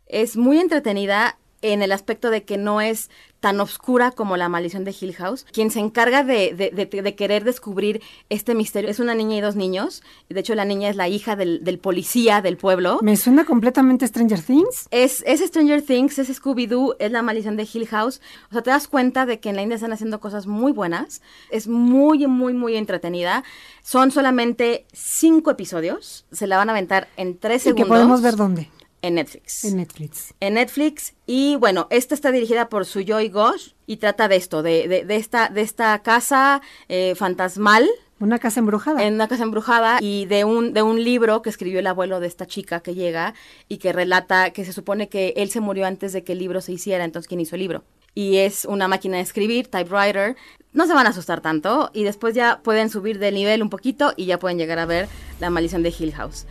Es 0.05 0.37
muy 0.37 0.59
entretenida 0.59 1.37
en 1.61 1.81
el 1.81 1.91
aspecto 1.91 2.29
de 2.29 2.43
que 2.43 2.57
no 2.57 2.81
es 2.81 3.09
tan 3.39 3.59
oscura 3.59 4.11
como 4.11 4.35
la 4.35 4.49
maldición 4.49 4.83
de 4.83 4.95
Hill 4.99 5.13
House. 5.15 5.45
Quien 5.51 5.69
se 5.69 5.79
encarga 5.79 6.23
de, 6.23 6.53
de, 6.53 7.15
querer 7.15 7.43
descubrir 7.43 8.01
este 8.29 8.55
misterio 8.55 8.89
es 8.89 8.99
una 8.99 9.13
niña 9.13 9.37
y 9.37 9.41
dos 9.41 9.55
niños. 9.55 10.01
De 10.27 10.39
hecho, 10.39 10.55
la 10.55 10.65
niña 10.65 10.89
es 10.89 10.95
la 10.95 11.07
hija 11.07 11.35
del, 11.35 11.63
del 11.63 11.77
policía 11.77 12.41
del 12.41 12.57
pueblo. 12.57 12.99
Me 13.01 13.15
suena 13.15 13.45
completamente 13.45 14.07
Stranger 14.07 14.41
Things. 14.41 14.87
Es, 14.91 15.23
es 15.27 15.41
Stranger 15.41 15.81
Things, 15.81 16.17
es 16.17 16.29
Scooby-Doo, 16.41 16.95
es 16.99 17.11
la 17.11 17.21
maldición 17.21 17.57
de 17.57 17.67
Hill 17.71 17.87
House. 17.87 18.21
O 18.49 18.53
sea, 18.53 18.63
te 18.63 18.71
das 18.71 18.87
cuenta 18.87 19.25
de 19.25 19.39
que 19.39 19.49
en 19.49 19.55
la 19.55 19.61
India 19.61 19.75
están 19.75 19.93
haciendo 19.93 20.19
cosas 20.19 20.47
muy 20.47 20.71
buenas. 20.71 21.21
Es 21.51 21.67
muy, 21.67 22.25
muy, 22.27 22.53
muy 22.53 22.75
entretenida. 22.75 23.43
Son 23.83 24.11
solamente 24.11 24.85
cinco 24.93 25.51
episodios. 25.51 26.25
Se 26.31 26.47
la 26.47 26.57
van 26.57 26.69
a 26.69 26.71
aventar 26.71 27.07
en 27.17 27.37
tres 27.37 27.63
segundos. 27.63 27.87
¿Y 27.87 27.89
que 27.89 27.95
podemos 27.95 28.21
ver 28.21 28.35
dónde? 28.35 28.69
En 29.01 29.15
Netflix. 29.15 29.63
En 29.63 29.77
Netflix. 29.77 30.33
En 30.39 30.53
Netflix. 30.55 31.13
Y 31.25 31.55
bueno, 31.57 31.87
esta 31.89 32.15
está 32.15 32.31
dirigida 32.31 32.69
por 32.69 32.85
Suyoy 32.85 33.29
Ghosh 33.29 33.73
y 33.85 33.97
trata 33.97 34.27
de 34.27 34.35
esto, 34.35 34.63
de, 34.63 34.87
de, 34.87 35.05
de 35.05 35.15
esta, 35.15 35.49
de 35.49 35.61
esta 35.61 35.99
casa 36.01 36.61
eh, 36.89 37.13
fantasmal. 37.15 37.87
Una 38.19 38.39
casa 38.39 38.59
embrujada. 38.59 39.03
En 39.03 39.13
una 39.13 39.27
casa 39.27 39.43
embrujada 39.43 39.99
y 40.01 40.25
de 40.25 40.43
un, 40.43 40.73
de 40.73 40.81
un 40.81 41.03
libro 41.03 41.43
que 41.43 41.51
escribió 41.51 41.79
el 41.79 41.87
abuelo 41.87 42.19
de 42.19 42.25
esta 42.25 42.47
chica 42.47 42.79
que 42.79 42.95
llega 42.95 43.35
y 43.67 43.77
que 43.77 43.93
relata 43.93 44.49
que 44.49 44.65
se 44.65 44.73
supone 44.73 45.07
que 45.07 45.33
él 45.37 45.51
se 45.51 45.59
murió 45.59 45.85
antes 45.85 46.13
de 46.13 46.23
que 46.23 46.31
el 46.31 46.39
libro 46.39 46.59
se 46.61 46.71
hiciera, 46.71 47.03
entonces 47.03 47.27
¿quién 47.27 47.41
hizo 47.41 47.55
el 47.55 47.61
libro? 47.61 47.83
Y 48.15 48.37
es 48.37 48.65
una 48.65 48.87
máquina 48.87 49.17
de 49.17 49.23
escribir, 49.23 49.67
typewriter. 49.67 50.35
No 50.73 50.87
se 50.87 50.95
van 50.95 51.05
a 51.05 51.11
asustar 51.11 51.41
tanto 51.41 51.91
y 51.93 52.03
después 52.03 52.33
ya 52.33 52.61
pueden 52.63 52.89
subir 52.89 53.19
de 53.19 53.31
nivel 53.31 53.61
un 53.61 53.69
poquito 53.69 54.13
y 54.17 54.25
ya 54.25 54.39
pueden 54.39 54.57
llegar 54.57 54.79
a 54.79 54.87
ver 54.87 55.07
La 55.39 55.51
maldición 55.51 55.83
de 55.83 55.93
Hill 55.97 56.13
House. 56.13 56.47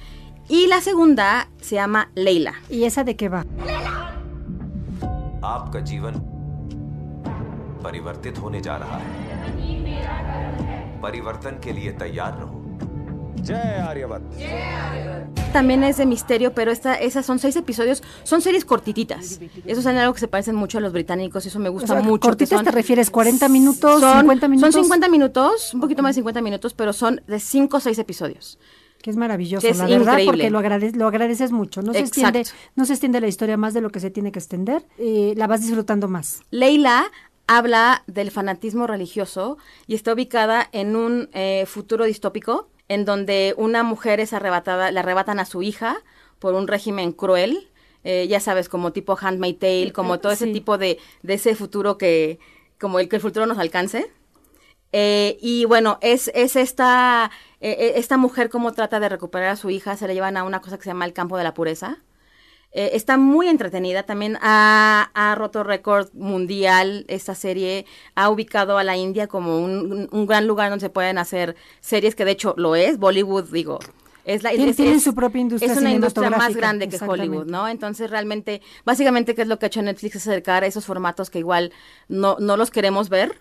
Y 0.49 0.67
la 0.67 0.81
segunda 0.81 1.49
se 1.61 1.75
llama 1.75 2.09
Leila. 2.15 2.53
¿Y 2.69 2.83
esa 2.83 3.03
de 3.03 3.15
qué 3.15 3.29
va? 3.29 3.45
आपका 5.43 5.79
जीवन 5.89 6.13
परिवर्तित 7.83 8.37
होने 8.41 8.59
जा 8.61 8.75
रहा 8.77 8.97
है 8.97 9.09
परिवर्तन 11.01 11.59
के 11.63 11.71
लिए 11.73 11.91
तैयार 12.01 12.37
रहो 12.39 12.57
जय 13.47 13.79
आर्यवत 13.89 14.23
También 15.53 15.83
es 15.83 15.97
de 15.97 16.05
misterio, 16.05 16.53
pero 16.53 16.71
esta, 16.71 16.93
esas 16.95 17.25
son 17.25 17.37
seis 17.39 17.55
episodios, 17.57 18.01
son 18.23 18.41
series 18.41 18.63
cortititas. 18.63 19.39
Eso 19.65 19.79
es 19.81 19.85
algo 19.85 20.13
que 20.13 20.19
se 20.21 20.27
parecen 20.29 20.55
mucho 20.55 20.77
a 20.77 20.81
los 20.81 20.93
británicos 20.93 21.43
y 21.45 21.49
eso 21.49 21.59
me 21.59 21.67
gusta 21.69 21.93
O 21.93 21.97
sea, 21.97 22.03
mucho. 22.05 22.21
que 22.21 22.27
¿Cortitas 22.27 22.57
son- 22.59 22.65
te 22.65 22.71
refieres? 22.71 23.11
¿40 23.11 23.49
minutos? 23.49 23.99
son, 23.99 24.25
¿50 24.27 24.47
minutos? 24.47 24.73
Son 24.73 24.83
50 24.83 25.09
minutos, 25.09 25.73
un 25.73 25.81
poquito 25.81 26.03
más 26.03 26.11
de 26.15 26.19
50 26.21 26.41
minutos, 26.41 26.73
pero 26.73 26.93
son 26.93 27.19
de 27.27 27.39
5 27.39 27.77
o 27.77 27.79
6 27.81 27.99
episodios. 27.99 28.59
Que 29.02 29.10
es 29.10 29.16
maravilloso, 29.16 29.64
Que 29.66 29.70
es 29.72 29.78
la 29.78 29.86
verdad, 29.86 30.12
increíble. 30.18 30.26
porque 30.32 30.50
lo, 30.50 30.58
agrade- 30.58 30.94
lo 30.96 31.06
agradeces 31.06 31.52
mucho. 31.52 31.82
No 31.82 31.92
se, 31.92 32.00
extiende, 32.00 32.44
no 32.74 32.84
se 32.84 32.92
extiende 32.94 33.20
la 33.20 33.28
historia 33.28 33.56
más 33.56 33.72
de 33.74 33.80
lo 33.80 33.90
que 33.90 34.00
se 34.00 34.10
tiene 34.10 34.32
que 34.32 34.38
extender. 34.40 34.84
eh, 34.98 35.34
la 35.36 35.46
vas 35.46 35.60
disfrutando 35.60 36.08
más. 36.08 36.40
Leila 36.50 37.06
habla 37.46 38.02
del 38.08 38.30
fanatismo 38.32 38.86
religioso 38.88 39.58
y 39.86 39.94
está 39.94 40.12
ubicada 40.12 40.68
en 40.72 40.96
un 40.96 41.28
eh, 41.32 41.64
futuro 41.66 42.04
distópico 42.04 42.68
en 42.88 43.04
donde 43.04 43.54
una 43.56 43.82
mujer 43.84 44.18
es 44.20 44.32
arrebatada, 44.32 44.90
le 44.90 44.98
arrebatan 45.00 45.38
a 45.38 45.44
su 45.44 45.62
hija 45.62 45.96
por 46.40 46.54
un 46.54 46.66
régimen 46.66 47.12
cruel, 47.12 47.68
eh, 48.04 48.26
ya 48.28 48.40
sabes, 48.40 48.68
como 48.68 48.92
tipo 48.92 49.16
Handmaid's 49.20 49.58
Tale, 49.60 49.92
como 49.92 50.18
todo 50.20 50.32
ese 50.32 50.46
tipo 50.52 50.78
de, 50.78 50.98
de 51.22 51.34
ese 51.34 51.54
futuro 51.54 51.98
que, 51.98 52.38
como 52.80 52.98
el 53.00 53.08
que 53.08 53.16
el 53.16 53.22
futuro 53.22 53.46
nos 53.46 53.58
alcance. 53.58 54.10
Eh, 54.92 55.36
y 55.40 55.64
bueno, 55.64 55.98
es, 56.00 56.30
es 56.34 56.54
esta, 56.56 57.30
eh, 57.70 57.76
eh, 57.86 57.92
esta 57.96 58.16
mujer 58.16 58.48
como 58.50 58.72
trata 58.72 59.00
de 59.00 59.08
recuperar 59.08 59.48
a 59.50 59.56
su 59.56 59.70
hija, 59.70 59.96
se 59.96 60.06
la 60.06 60.14
llevan 60.14 60.36
a 60.36 60.44
una 60.44 60.60
cosa 60.60 60.76
que 60.76 60.84
se 60.84 60.90
llama 60.90 61.04
el 61.04 61.12
campo 61.12 61.36
de 61.36 61.44
la 61.44 61.54
pureza. 61.54 61.98
Eh, 62.72 62.90
está 62.94 63.16
muy 63.16 63.48
entretenida, 63.48 64.02
también 64.02 64.36
ha, 64.42 65.10
ha 65.14 65.34
roto 65.34 65.62
récord 65.64 66.08
mundial 66.12 67.04
esta 67.08 67.34
serie, 67.34 67.86
ha 68.14 68.28
ubicado 68.28 68.76
a 68.76 68.84
la 68.84 68.96
India 68.96 69.28
como 69.28 69.58
un, 69.64 70.08
un- 70.10 70.26
gran 70.26 70.46
lugar 70.46 70.68
donde 70.70 70.84
se 70.84 70.90
pueden 70.90 71.16
hacer 71.16 71.56
series, 71.80 72.14
que 72.14 72.24
de 72.24 72.32
hecho 72.32 72.54
lo 72.58 72.76
es, 72.76 72.98
Bollywood, 72.98 73.44
digo, 73.50 73.78
es 74.26 74.42
la 74.42 74.50
Tien- 74.52 74.68
es- 74.70 74.76
tienen 74.76 74.96
es- 74.96 75.04
su 75.04 75.14
propia 75.14 75.40
industria 75.40 75.72
Es 75.72 75.78
una 75.78 75.90
industria 75.92 76.28
más 76.30 76.54
grande 76.54 76.88
que. 76.88 76.98
Hollywood, 77.02 77.46
¿no? 77.46 77.66
Entonces 77.68 78.10
realmente, 78.10 78.60
básicamente, 78.84 79.34
¿qué 79.34 79.42
es 79.42 79.48
lo 79.48 79.58
que 79.58 79.66
ha 79.66 79.68
hecho 79.68 79.80
Netflix? 79.82 80.16
Es 80.16 80.26
acercar 80.26 80.62
a 80.64 80.66
esos 80.66 80.84
formatos 80.84 81.30
que 81.30 81.38
igual 81.38 81.72
no, 82.08 82.36
no 82.40 82.56
los 82.58 82.70
queremos 82.70 83.08
ver, 83.08 83.38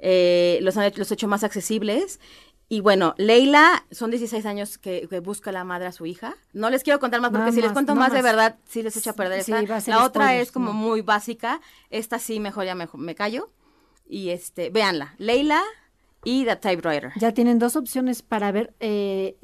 eh, 0.00 0.60
los 0.62 0.76
han 0.76 0.84
hecho, 0.84 0.98
los 1.00 1.10
hecho 1.10 1.26
más 1.28 1.42
accesibles. 1.44 2.20
Y 2.70 2.80
bueno, 2.80 3.14
Leila, 3.16 3.84
son 3.90 4.10
16 4.10 4.44
años 4.44 4.76
que, 4.76 5.06
que 5.08 5.20
busca 5.20 5.52
la 5.52 5.64
madre 5.64 5.86
a 5.86 5.92
su 5.92 6.04
hija. 6.04 6.34
No 6.52 6.68
les 6.68 6.82
quiero 6.82 7.00
contar 7.00 7.20
más 7.22 7.30
porque 7.30 7.52
si 7.52 7.62
les 7.62 7.72
cuento 7.72 7.94
no 7.94 8.00
más, 8.00 8.12
de 8.12 8.20
verdad, 8.20 8.56
sí 8.68 8.82
les 8.82 8.94
echo 8.96 9.10
a 9.10 9.12
perder 9.14 9.42
Sí, 9.42 9.52
esta. 9.52 9.76
a 9.76 9.80
La 9.86 10.04
otra 10.04 10.24
spoilers, 10.26 10.48
es 10.48 10.52
como 10.52 10.66
no. 10.68 10.74
muy 10.74 11.00
básica. 11.00 11.60
Esta 11.88 12.18
sí, 12.18 12.40
mejor 12.40 12.66
ya 12.66 12.74
me, 12.74 12.86
me 12.94 13.14
callo. 13.14 13.50
Y 14.06 14.30
este, 14.30 14.68
véanla. 14.68 15.14
Leila 15.16 15.62
y 16.24 16.44
The 16.44 16.56
Typewriter. 16.56 17.12
Ya 17.16 17.32
tienen 17.32 17.58
dos 17.58 17.74
opciones 17.74 18.20
para 18.22 18.52
ver, 18.52 18.74
eh, 18.80 19.36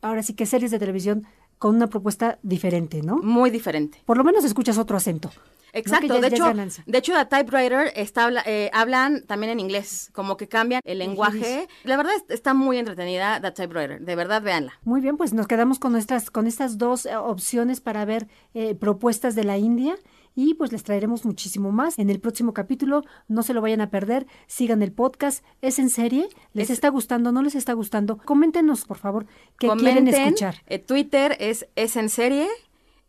ahora 0.00 0.22
sí 0.24 0.34
que 0.34 0.46
series 0.46 0.70
de 0.72 0.78
televisión 0.80 1.24
con 1.62 1.76
una 1.76 1.86
propuesta 1.86 2.40
diferente, 2.42 3.02
¿no? 3.02 3.18
Muy 3.18 3.48
diferente. 3.50 4.02
Por 4.04 4.16
lo 4.16 4.24
menos 4.24 4.44
escuchas 4.44 4.78
otro 4.78 4.96
acento. 4.96 5.30
Exacto, 5.72 6.08
¿no? 6.08 6.14
Que 6.14 6.20
ya- 6.20 6.28
de, 6.30 6.36
ya 6.36 6.50
hecho, 6.64 6.82
de 6.86 6.98
hecho, 6.98 7.12
la 7.12 7.28
typewriter 7.28 7.92
está, 7.94 8.24
habla- 8.24 8.42
eh, 8.46 8.68
hablan 8.74 9.24
también 9.28 9.52
en 9.52 9.60
inglés, 9.60 10.10
como 10.12 10.36
que 10.36 10.48
cambian 10.48 10.80
el 10.84 10.98
lenguaje. 10.98 11.68
La 11.84 11.96
verdad 11.96 12.14
es- 12.16 12.24
está 12.34 12.52
muy 12.52 12.78
entretenida 12.78 13.38
la 13.38 13.54
typewriter, 13.54 14.00
de 14.00 14.16
verdad, 14.16 14.42
véanla. 14.42 14.72
Muy 14.82 15.00
bien, 15.00 15.16
pues 15.16 15.32
nos 15.32 15.46
quedamos 15.46 15.78
con 15.78 15.92
nuestras, 15.92 16.32
con 16.32 16.48
estas 16.48 16.78
dos 16.78 17.06
eh, 17.06 17.14
opciones 17.16 17.80
para 17.80 18.04
ver 18.04 18.26
eh, 18.54 18.74
propuestas 18.74 19.36
de 19.36 19.44
la 19.44 19.56
India 19.56 19.94
y 20.34 20.54
pues 20.54 20.72
les 20.72 20.82
traeremos 20.82 21.24
muchísimo 21.24 21.72
más 21.72 21.98
en 21.98 22.08
el 22.10 22.20
próximo 22.20 22.54
capítulo. 22.54 23.04
No 23.28 23.42
se 23.42 23.52
lo 23.54 23.60
vayan 23.60 23.80
a 23.80 23.90
perder, 23.90 24.26
sigan 24.46 24.82
el 24.82 24.92
podcast. 24.92 25.44
¿Es 25.60 25.78
en 25.78 25.90
serie? 25.90 26.28
¿Les 26.52 26.64
Es- 26.70 26.74
está 26.78 26.88
gustando? 26.88 27.32
¿No 27.32 27.42
les 27.42 27.54
está 27.54 27.72
gustando? 27.74 28.16
Coméntenos, 28.18 28.84
por 28.84 28.98
favor, 28.98 29.26
qué 29.58 29.66
Comenten, 29.68 30.04
quieren 30.06 30.26
escuchar. 30.28 30.56
eh, 30.66 30.78
Twitter 30.78 31.36
es, 31.40 31.66
es 31.76 31.96
en 31.96 32.08
serie, 32.08 32.48